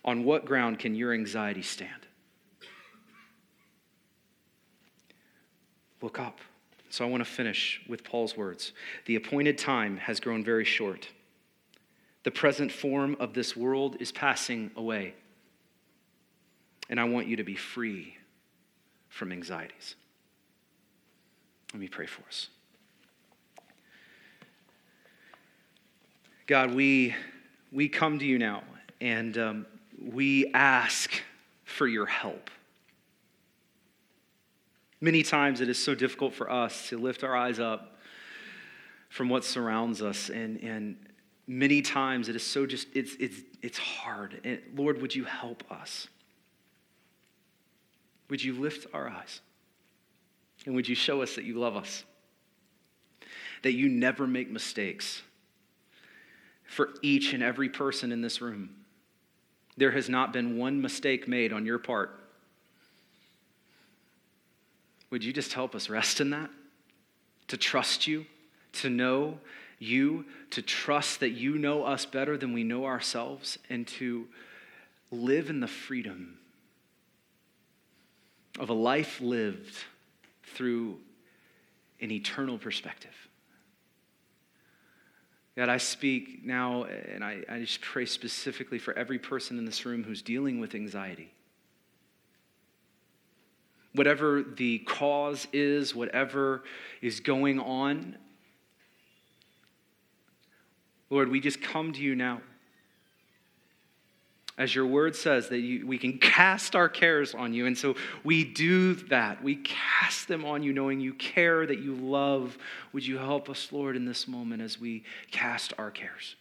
On 0.05 0.23
what 0.23 0.45
ground 0.45 0.79
can 0.79 0.95
your 0.95 1.13
anxiety 1.13 1.63
stand? 1.63 2.07
Look 6.01 6.21
up. 6.21 6.39
So 6.91 7.05
I 7.05 7.09
want 7.09 7.25
to 7.25 7.31
finish 7.31 7.81
with 7.89 8.05
Paul's 8.05 8.37
words. 8.37 8.73
The 9.07 9.17
appointed 9.17 9.59
time 9.59 9.97
has 9.97 10.21
grown 10.21 10.45
very 10.45 10.65
short. 10.65 11.09
The 12.25 12.31
present 12.31 12.71
form 12.71 13.17
of 13.19 13.35
this 13.35 13.57
world 13.57 13.97
is 14.01 14.13
passing 14.13 14.71
away. 14.77 15.15
And 16.89 17.01
I 17.01 17.05
want 17.05 17.27
you 17.27 17.37
to 17.37 17.45
be 17.45 17.57
free 17.57 18.17
from 19.09 19.33
anxieties. 19.33 19.97
Let 21.73 21.81
me 21.81 21.89
pray 21.89 22.07
for 22.07 22.23
us. 22.27 22.49
God, 26.47 26.75
we, 26.75 27.15
we 27.71 27.89
come 27.89 28.19
to 28.19 28.27
you 28.27 28.39
now 28.39 28.63
and 29.01 29.39
um, 29.39 29.67
we 29.99 30.53
ask 30.53 31.11
for 31.65 31.87
your 31.87 32.07
help. 32.07 32.51
Many 35.01 35.23
times 35.23 35.61
it 35.61 35.69
is 35.69 35.83
so 35.83 35.95
difficult 35.95 36.35
for 36.35 36.51
us 36.51 36.89
to 36.91 36.99
lift 36.99 37.25
our 37.25 37.35
eyes 37.35 37.59
up 37.59 37.97
from 39.09 39.29
what 39.29 39.45
surrounds 39.45 40.03
us 40.03 40.29
and, 40.31 40.59
and 40.63 40.97
many 41.53 41.83
times 41.83 42.31
it 42.31 42.37
is 42.37 42.43
so 42.43 42.65
just 42.65 42.89
it's 42.95 43.15
it's 43.21 43.37
it's 43.61 43.79
hard. 43.79 44.41
And 44.45 44.61
lord 44.75 45.01
would 45.03 45.15
you 45.15 45.25
help 45.25 45.63
us? 45.71 46.09
Would 48.31 48.43
you 48.43 48.55
lift 48.55 48.87
our 48.95 49.09
eyes? 49.09 49.41
And 50.65 50.75
would 50.75 50.89
you 50.89 50.95
show 50.95 51.21
us 51.23 51.35
that 51.35 51.45
you 51.45 51.59
love 51.59 51.77
us? 51.77 52.05
That 53.63 53.73
you 53.73 53.89
never 53.89 54.27
make 54.27 54.51
mistakes 54.51 55.23
for 56.67 56.91
each 57.03 57.35
and 57.35 57.43
every 57.43 57.69
person 57.69 58.13
in 58.13 58.23
this 58.23 58.41
room. 58.41 58.71
There 59.77 59.91
has 59.91 60.09
not 60.09 60.33
been 60.33 60.57
one 60.57 60.81
mistake 60.81 61.29
made 61.29 61.53
on 61.53 61.67
your 61.67 61.79
part. 61.79 62.19
Would 65.11 65.23
you 65.23 65.33
just 65.33 65.53
help 65.53 65.75
us 65.75 65.91
rest 65.91 66.21
in 66.21 66.31
that? 66.31 66.49
To 67.49 67.59
trust 67.59 68.07
you 68.07 68.25
to 68.73 68.89
know 68.89 69.39
you, 69.83 70.25
to 70.51 70.63
trust 70.63 71.21
that 71.21 71.31
you 71.31 71.59
know 71.59 71.85
us 71.85 72.07
better 72.07 72.37
than 72.37 72.53
we 72.53 72.65
know 72.65 72.85
ourselves, 72.87 73.59
and 73.69 73.87
to 73.87 74.27
live 75.11 75.51
in 75.51 75.61
the 75.61 75.69
freedom 75.69 76.39
of 78.59 78.71
a 78.71 78.75
life 78.75 79.21
lived 79.21 79.75
through 80.55 80.99
an 82.01 82.11
eternal 82.11 82.59
perspective. 82.59 83.15
God, 85.57 85.69
I 85.69 85.77
speak 85.77 86.45
now, 86.45 86.85
and 86.85 87.23
I, 87.23 87.43
I 87.49 87.59
just 87.59 87.83
pray 87.83 88.07
specifically 88.07 88.79
for 88.79 88.95
every 88.95 89.19
person 89.19 89.59
in 89.59 89.67
this 89.67 89.85
room 89.85 90.03
who's 90.03 90.23
dealing 90.23 90.61
with 90.61 90.75
anxiety. 90.75 91.31
Whatever 93.95 94.43
the 94.43 94.79
cause 94.79 95.47
is, 95.53 95.95
whatever 95.95 96.63
is 97.03 97.21
going 97.21 97.61
on, 97.61 98.17
Lord, 101.13 101.29
we 101.29 101.41
just 101.41 101.61
come 101.61 101.93
to 101.93 102.01
you 102.01 102.15
now. 102.15 102.41
As 104.57 104.75
your 104.75 104.87
word 104.87 105.15
says, 105.15 105.51
that 105.51 105.59
you, 105.59 105.87
we 105.87 105.99
can 105.99 106.17
cast 106.17 106.75
our 106.75 106.89
cares 106.89 107.35
on 107.35 107.53
you. 107.53 107.67
And 107.67 107.77
so 107.77 107.97
we 108.25 108.45
do 108.45 108.95
that. 108.95 109.45
We 109.45 109.57
cast 109.57 110.27
them 110.27 110.47
on 110.47 110.63
you, 110.63 110.73
knowing 110.73 111.01
you 111.01 111.13
care, 111.13 111.67
that 111.67 111.81
you 111.81 111.95
love. 111.95 112.57
Would 112.95 113.07
you 113.07 113.19
help 113.19 113.51
us, 113.51 113.69
Lord, 113.73 113.95
in 113.95 114.07
this 114.07 114.27
moment 114.27 114.63
as 114.63 114.81
we 114.81 115.05
cast 115.31 115.75
our 115.77 115.91
cares? 115.91 116.35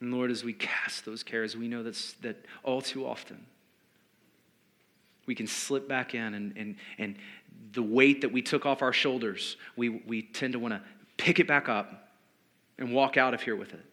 And 0.00 0.12
Lord, 0.12 0.30
as 0.30 0.44
we 0.44 0.52
cast 0.52 1.06
those 1.06 1.22
cares, 1.22 1.56
we 1.56 1.66
know 1.66 1.82
that's, 1.82 2.12
that 2.20 2.44
all 2.62 2.82
too 2.82 3.06
often 3.06 3.46
we 5.28 5.34
can 5.34 5.46
slip 5.46 5.86
back 5.86 6.14
in 6.14 6.34
and, 6.34 6.56
and, 6.56 6.74
and 6.96 7.14
the 7.72 7.82
weight 7.82 8.22
that 8.22 8.32
we 8.32 8.42
took 8.42 8.66
off 8.66 8.82
our 8.82 8.92
shoulders, 8.92 9.56
we, 9.76 9.88
we 9.88 10.22
tend 10.22 10.52
to 10.54 10.58
want 10.58 10.74
to 10.74 10.80
pick 11.16 11.40
it 11.40 11.46
back 11.46 11.68
up 11.68 12.10
and 12.78 12.92
walk 12.92 13.16
out 13.16 13.34
of 13.34 13.42
here 13.42 13.56
with 13.56 13.74
it. 13.74 13.84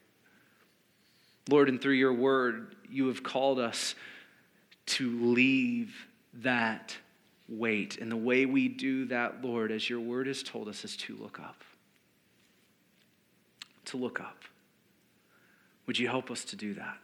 Lord, 1.50 1.70
and 1.70 1.82
through 1.82 1.94
your 1.94 2.14
word, 2.14 2.76
you 2.90 3.08
have 3.08 3.24
called 3.24 3.60
us 3.60 3.96
to 4.86 5.10
leave 5.34 6.08
that 6.36 6.96
weight. 7.48 7.98
And 8.00 8.12
the 8.12 8.18
way 8.18 8.46
we 8.46 8.68
do 8.68 9.06
that, 9.06 9.44
Lord, 9.44 9.72
as 9.72 9.90
your 9.90 10.00
word 10.00 10.28
has 10.28 10.42
told 10.42 10.68
us, 10.68 10.84
is 10.84 10.96
to 10.98 11.16
look 11.16 11.40
up. 11.40 11.64
To 13.86 13.98
look 13.98 14.20
up. 14.20 14.44
Would 15.86 16.00
you 16.00 16.08
help 16.08 16.32
us 16.32 16.44
to 16.46 16.56
do 16.56 16.74
that? 16.76 16.98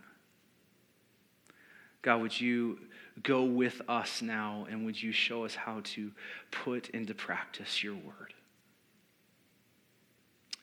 God, 2.02 2.22
would 2.22 2.40
you 2.40 2.80
go 3.24 3.44
with 3.44 3.82
us 3.88 4.22
now 4.22 4.66
and 4.70 4.86
would 4.86 5.02
you 5.02 5.12
show 5.12 5.46
us 5.46 5.56
how 5.56 5.82
to 5.84 6.12
put 6.52 6.90
into 6.90 7.14
practice 7.14 7.84
your 7.84 7.96
word? 7.96 8.34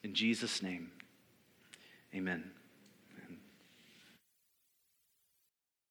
In 0.03 0.15
Jesus' 0.15 0.63
name, 0.63 0.91
amen. 2.15 2.51